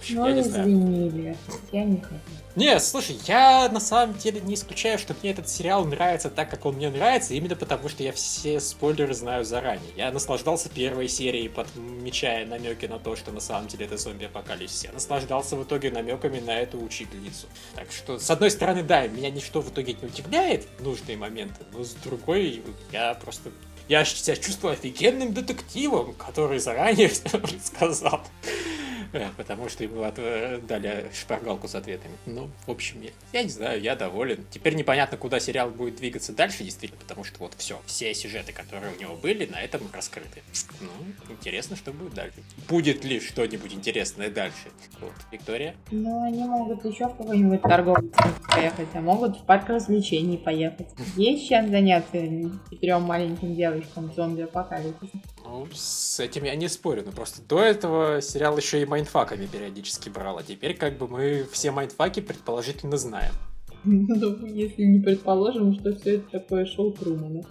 [0.00, 1.36] общем, ну, я не извинили.
[1.46, 1.60] Знаю.
[1.72, 2.18] Я не хотел.
[2.56, 6.66] Не, слушай, я на самом деле не исключаю, что мне этот сериал нравится так, как
[6.66, 9.92] он мне нравится, именно потому что я все спойлеры знаю заранее.
[9.96, 14.84] Я наслаждался первой серией, подмечая намеки на то, что на самом деле это зомби-апокалипсис.
[14.84, 17.46] Я наслаждался в итоге намеками на эту учительницу.
[17.76, 21.64] Так что, с одной стороны, да, меня ничто в итоге не удивляет в нужные моменты,
[21.72, 23.50] но с другой, я просто
[23.90, 28.20] я себя чувствую офигенным детективом, который заранее все сказал.
[29.36, 32.14] Потому что ему э, дали шпаргалку с ответами.
[32.26, 34.44] Ну, в общем, я, я не знаю, я доволен.
[34.50, 38.94] Теперь непонятно, куда сериал будет двигаться дальше, действительно, потому что вот все, все сюжеты, которые
[38.94, 40.42] у него были, на этом раскрыты.
[40.80, 42.38] Ну, интересно, что будет дальше.
[42.68, 44.68] Будет ли что-нибудь интересное дальше?
[45.00, 45.74] Вот, Виктория?
[45.90, 48.10] Ну, они могут еще в какой-нибудь торговый
[48.48, 50.88] поехать, а могут в парк развлечений поехать.
[51.16, 52.18] Есть чем заняться
[52.70, 55.20] четырем маленьким девочкам зомби-апокалипсиса.
[55.44, 59.46] Ну, с этим я не спорю, но просто до этого сериал еще и mindfuck ами
[59.46, 63.32] периодически брал, а теперь как бы мы все mindfuck и предположительно знаем.
[63.82, 67.42] Ну, если не предположим, что все это такое шоу Трумана.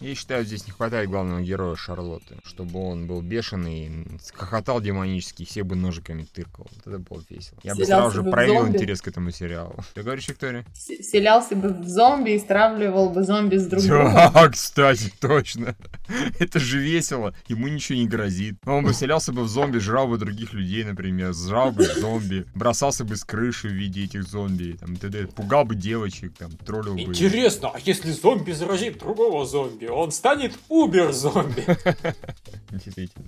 [0.00, 5.62] Я считаю, здесь не хватает главного героя Шарлотты, чтобы он был бешеный, хохотал демонически, все
[5.64, 6.66] бы ножиками тыркал.
[6.70, 7.58] Вот это было весело.
[7.62, 9.76] Я бы сразу же проявил интерес к этому сериалу.
[9.94, 10.64] Ты говоришь, Виктория?
[10.74, 14.14] Вселялся бы в зомби и стравливал бы зомби с друг другом.
[14.14, 15.76] Да, кстати, точно.
[16.38, 17.34] Это же весело.
[17.48, 18.56] Ему ничего не грозит.
[18.66, 23.04] Он бы селялся бы в зомби, жрал бы других людей, например, жрал бы зомби, бросался
[23.04, 25.26] бы с крыши в виде этих зомби, там, т.д.
[25.26, 27.00] пугал бы девочек, там, троллил бы.
[27.00, 29.57] Интересно, а если зомби заразит другого зомби?
[29.58, 31.64] Зомби, он станет убер-зомби.
[32.70, 33.26] Действительно.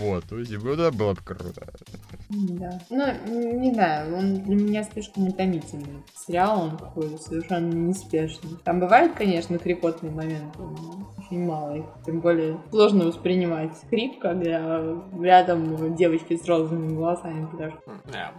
[0.00, 1.66] Вот, то есть, вот это было бы круто.
[2.28, 2.80] Да.
[2.90, 6.02] Ну, не знаю, он для меня слишком утомительный.
[6.26, 8.56] Сериал, он какой-то совершенно неспешный.
[8.64, 11.84] Там бывают, конечно, крикотные моменты, но очень мало их.
[12.04, 14.82] Тем более сложно воспринимать скрип, когда
[15.20, 17.80] рядом девочки с розовыми волосами пляшут.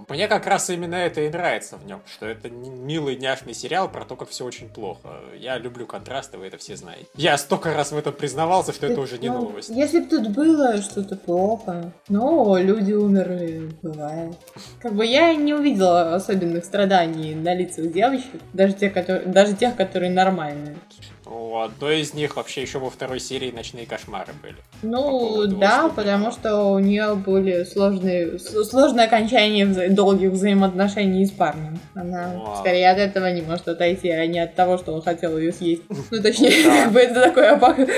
[0.10, 4.04] Мне как раз именно это и нравится в нем, что это милый няшный сериал про
[4.04, 5.22] то, как все очень плохо.
[5.38, 7.06] Я люблю контрасты, вы это все знаете.
[7.16, 9.70] Я столько раз в этом признавался, что это уже не ну, новость.
[9.70, 14.36] Если бы тут было что-то плохо, но люди умерли, бывает.
[14.82, 19.76] Как бы я не увидела особенных страданий на лицах девочек, даже тех, которые, даже тех,
[19.76, 20.78] которые нормальные.
[21.26, 24.56] У одной из них вообще еще во второй серии ночные кошмары были.
[24.84, 31.32] Ну, по да, потому что у нее были сложные, сложное окончание вза- долгих взаимоотношений с
[31.32, 31.80] парнем.
[31.96, 32.58] Она Вау.
[32.60, 35.82] скорее от этого не может отойти, а не от того, что он хотел ее съесть.
[36.12, 37.50] Ну, точнее, как бы это такой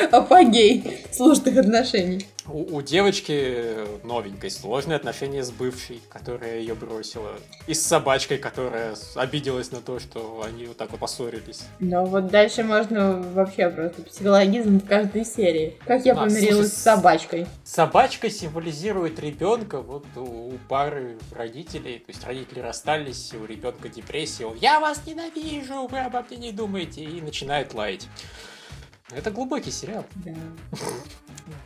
[0.10, 7.34] апогей сложных отношений у, у девочки новенькой сложные отношения с бывшей, которая ее бросила.
[7.68, 11.64] И с собачкой, которая обиделась на то, что они вот так вот поссорились.
[11.80, 15.78] Ну вот дальше можно вообще просто психологизм в каждой серии.
[15.86, 17.48] Как я а, помирилась слушай, с собачкой.
[17.64, 22.00] Собачка символизирует ребенка вот у, у пары родителей.
[22.00, 24.46] То есть родители расстались, у ребенка депрессия.
[24.46, 28.08] Он «Я вас ненавижу, вы обо мне не думаете!» и начинает лаять.
[29.12, 30.06] Это глубокий сериал.
[30.16, 30.34] Да.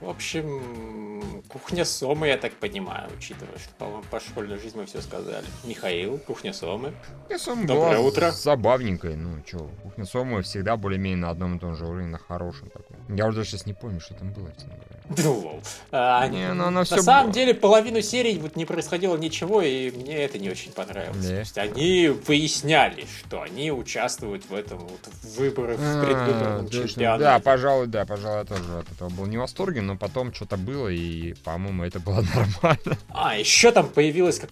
[0.01, 4.99] В общем, кухня Сомы, я так понимаю, учитывая, что, по-моему, по школьной жизни мы все
[4.99, 5.45] сказали.
[5.63, 6.93] Михаил, кухня Сомы.
[7.21, 8.31] Кухня Сомы Доброе была утро.
[8.31, 9.15] забавненькая.
[9.15, 12.97] Ну, что, кухня Сомы всегда более-менее на одном и том же уровне, на хорошем таком.
[13.15, 15.00] Я уже сейчас не помню, что там было, честно говоря.
[15.17, 15.61] Ну,
[15.91, 17.33] а, не, ну, она все на самом было.
[17.33, 21.25] деле, половину серий вот не происходило ничего, и мне это не очень понравилось.
[21.25, 26.69] То есть они выясняли, что они участвуют в этом вот в выборах в а, предвыборном
[26.69, 27.23] чемпионате.
[27.23, 30.57] Да, пожалуй, да, пожалуй, я тоже от этого был не в восторге, но потом что-то
[30.57, 32.97] было, и, по-моему, это было нормально.
[33.09, 34.51] А, еще там появилась как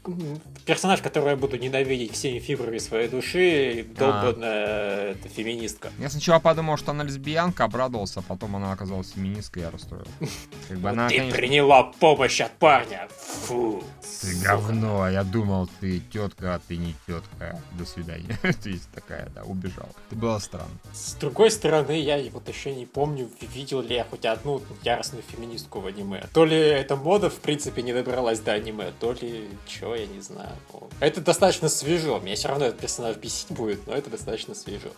[0.66, 5.92] персонаж, которого я буду ненавидеть всеми фибрами своей души, долбанная феминистка.
[6.00, 10.08] Я сначала подумал, что она лесбиянка, обрадовался, а потом она оказалась феминисткой, я расстроил.
[10.68, 11.38] Как бы она, ты конечно...
[11.38, 13.08] приняла помощь от парня.
[13.48, 13.84] Фу.
[14.22, 17.60] Ты говно, а я думал, ты тетка, а ты не тетка.
[17.72, 18.38] До свидания.
[18.64, 19.90] То есть такая, да, убежала.
[20.10, 20.70] Это было странно.
[20.94, 25.80] С другой стороны, я вот еще не помню, видел ли я хоть одну яростную феминистку
[25.80, 26.26] в аниме.
[26.34, 30.22] То ли эта мода, в принципе, не добралась до аниме, то ли что, я не
[30.22, 30.52] знаю.
[31.00, 32.20] Это достаточно свежо.
[32.20, 34.90] Меня все равно этот персонаж бесить будет, но это достаточно свежо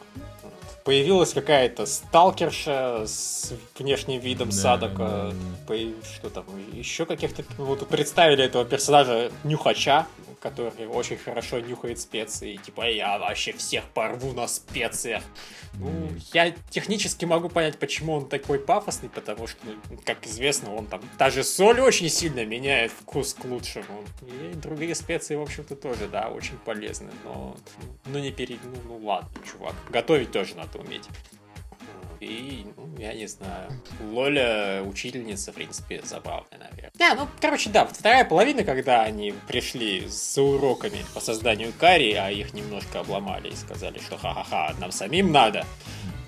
[0.84, 4.98] появилась какая-то сталкерша с внешним видом да, Садока.
[4.98, 5.31] Да.
[6.16, 7.44] Что там, еще каких-то...
[7.58, 10.08] Вот представили этого персонажа Нюхача,
[10.41, 12.56] который очень хорошо нюхает специи.
[12.58, 15.24] Типа, я вообще всех порву на специях.
[15.76, 20.88] Ну, я технически могу понять, почему он такой пафосный, потому что, ну, как известно, он
[20.88, 24.03] там даже соль очень сильно меняет вкус к лучшему.
[24.24, 27.12] И другие специи, в общем-то, тоже, да, очень полезны.
[27.24, 27.56] Но,
[28.06, 28.64] ну, не перед...
[28.64, 29.76] Ну, ну ладно, чувак.
[29.90, 31.08] Готовить тоже надо уметь.
[32.22, 33.72] И, ну, я не знаю,
[34.11, 36.91] Лоля учительница, в принципе, забавная, наверное.
[36.93, 42.30] Да, ну, короче, да, вторая половина, когда они пришли с уроками по созданию карри, а
[42.30, 45.65] их немножко обломали и сказали, что ха-ха-ха, нам самим надо.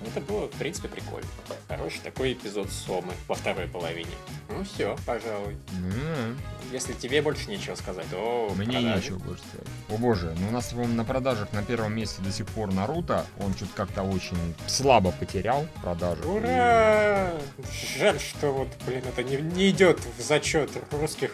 [0.04, 1.28] Это было, в принципе, прикольно.
[1.68, 4.10] Хороший такой эпизод Сомы во второй половине.
[4.48, 5.54] Ну все, пожалуй.
[5.54, 6.36] Mm-hmm.
[6.72, 8.96] Если тебе больше нечего сказать, то Мне продажи.
[8.96, 9.66] нечего больше сказать.
[9.88, 13.26] О боже, ну у нас на продажах на первом месте до сих пор Наруто.
[13.38, 14.36] Он что-то как-то очень
[14.66, 16.22] слабо потерял продажи.
[16.24, 17.30] Ура!
[17.30, 17.98] И...
[17.98, 21.30] Жаль, что вот, блин, это не, не идет в зачет русских,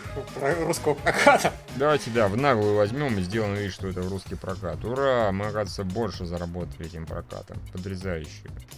[0.61, 1.52] русского проката.
[1.77, 4.85] Давайте, да, в наглую возьмем и сделаем вид, что это русский прокат.
[4.85, 5.32] Ура!
[5.32, 7.59] Мы, оказывается, больше заработали этим прокатом.
[7.73, 8.31] Подрезающе.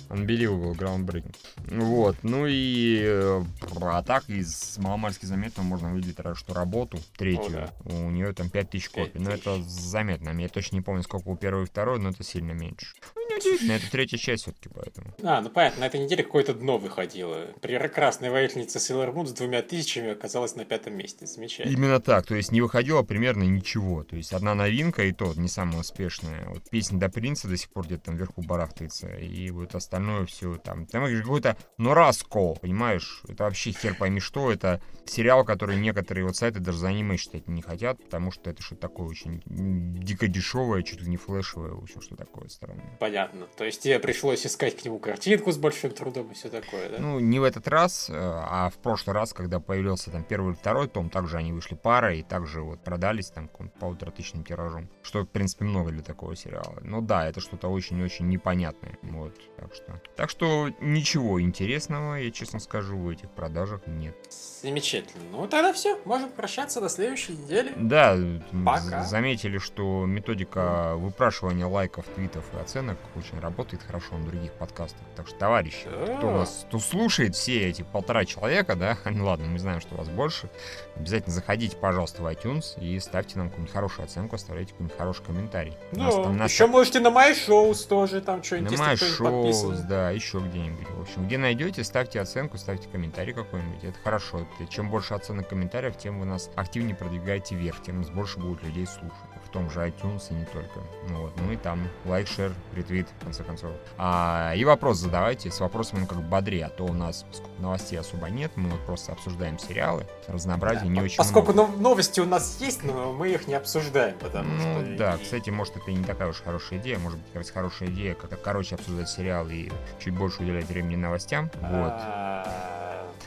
[0.08, 1.34] Unbelievable, groundbreaking.
[1.66, 3.42] Вот, ну и э,
[3.80, 7.72] а так из маломальски заметного можно выделить что работу, третью, О, да.
[7.84, 9.18] у нее там 5000 копий.
[9.18, 10.30] Но это заметно.
[10.30, 12.94] Я точно не помню, сколько у первой и второй, но это сильно меньше.
[13.32, 15.14] Ну, неудивительно, это третья часть все-таки, поэтому.
[15.22, 17.46] А, ну понятно, на этой неделе какое-то дно выходило.
[17.60, 21.26] Прекрасная воительница Sailor Moon с двумя тысячами оказалась на пятом месте.
[21.26, 21.72] Замечательно.
[21.72, 24.04] Именно так, то есть не выходило примерно ничего.
[24.04, 26.48] То есть одна новинка, и то не самая успешная.
[26.48, 29.08] Вот песня до принца до сих пор где-то там вверху барахтается.
[29.16, 30.86] И вот остальное все там.
[30.86, 33.22] Там какой-то Нораско, понимаешь?
[33.28, 34.52] Это вообще хер пойми что.
[34.52, 38.62] Это сериал, который некоторые вот сайты даже за аниме считать не хотят, потому что это
[38.62, 42.96] что-то такое очень дико дешевое, чуть ли не флешевое, в общем, что такое странное.
[42.98, 43.46] Понятно понятно.
[43.56, 46.96] То есть тебе пришлось искать к нему картинку с большим трудом и все такое, да?
[46.98, 50.56] Ну, не в этот раз, э, а в прошлый раз, когда появился там первый или
[50.56, 54.88] второй том, также они вышли парой и также вот продались там полуторатысячным тиражом.
[55.02, 56.78] Что, в принципе, много для такого сериала.
[56.82, 58.98] Ну да, это что-то очень-очень непонятное.
[59.02, 60.00] Вот, так что...
[60.16, 64.14] Так что ничего интересного, я честно скажу, в этих продажах нет.
[64.62, 65.22] Замечательно.
[65.32, 65.98] Ну, тогда все.
[66.04, 67.72] Можем прощаться до следующей недели.
[67.76, 68.16] Да,
[68.64, 69.04] Пока.
[69.04, 75.02] заметили, что методика выпрашивания лайков, твитов и оценок очень работает хорошо на других подкастах.
[75.16, 75.86] Так что, товарищи,
[76.18, 80.08] кто вас кто слушает, все эти полтора человека, да, ну ладно, мы знаем, что вас
[80.08, 80.50] больше,
[80.96, 85.76] обязательно заходите, пожалуйста, в iTunes и ставьте нам какую-нибудь хорошую оценку, оставляйте какой-нибудь хороший комментарий.
[85.92, 86.50] Нас, там, нас...
[86.50, 90.88] еще можете на мои шоу тоже там что-нибудь, На шоу, да, еще где-нибудь.
[90.90, 93.84] В общем, где найдете, ставьте оценку, ставьте комментарий какой-нибудь.
[93.84, 94.46] Это хорошо.
[94.68, 98.86] Чем больше оценок комментариев, тем вы нас активнее продвигаете вверх, тем нас больше будет людей
[98.86, 99.12] слушать
[99.52, 100.80] том же iTunes и не только.
[101.08, 101.32] Ну, вот.
[101.36, 103.70] ну и там лайк, шер, ретвит, в конце концов.
[103.98, 105.50] А, и вопрос задавайте.
[105.50, 108.80] С вопросами ну, как бодрее, а то у нас, поскольку новостей особо нет, мы вот
[108.80, 111.76] просто обсуждаем сериалы, разнообразие да, не очень Поскольку много.
[111.76, 114.96] новости у нас есть, но мы их не обсуждаем, потому ну, что...
[114.96, 117.88] да, кстати, может это и не такая уж хорошая идея, может быть, как раз хорошая
[117.90, 121.50] идея, как короче обсуждать сериалы и чуть больше уделять времени новостям.
[121.60, 121.92] Вот.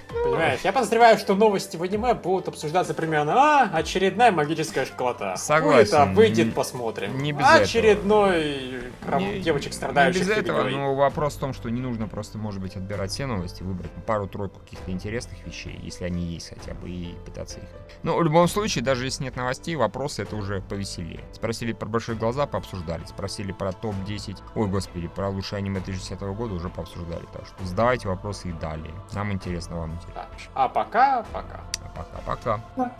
[0.09, 5.35] А, Понимаешь, я подозреваю, что новости в аниме будут обсуждаться примерно, а, очередная магическая школота.
[5.37, 6.13] Согласен.
[6.13, 7.17] Будет, выйдет, посмотрим.
[7.17, 9.19] Не без Очередной этого.
[9.19, 10.21] Не, девочек страдающих.
[10.21, 13.25] Не без этого, но вопрос в том, что не нужно просто, может быть, отбирать все
[13.25, 17.67] новости, выбрать пару-тройку каких-то интересных вещей, если они есть хотя бы, и пытаться их.
[18.03, 21.21] Но в любом случае, даже если нет новостей, вопросы это уже повеселее.
[21.33, 23.05] Спросили про большие глаза, пообсуждали.
[23.05, 27.25] Спросили про топ-10, ой, господи, про лучшее аниме 2010 года уже пообсуждали.
[27.33, 28.93] Так что задавайте вопросы и далее.
[29.13, 30.27] Нам интересно, вам интересно.
[30.53, 31.59] А пока, пока.
[31.83, 32.91] А пока, пока.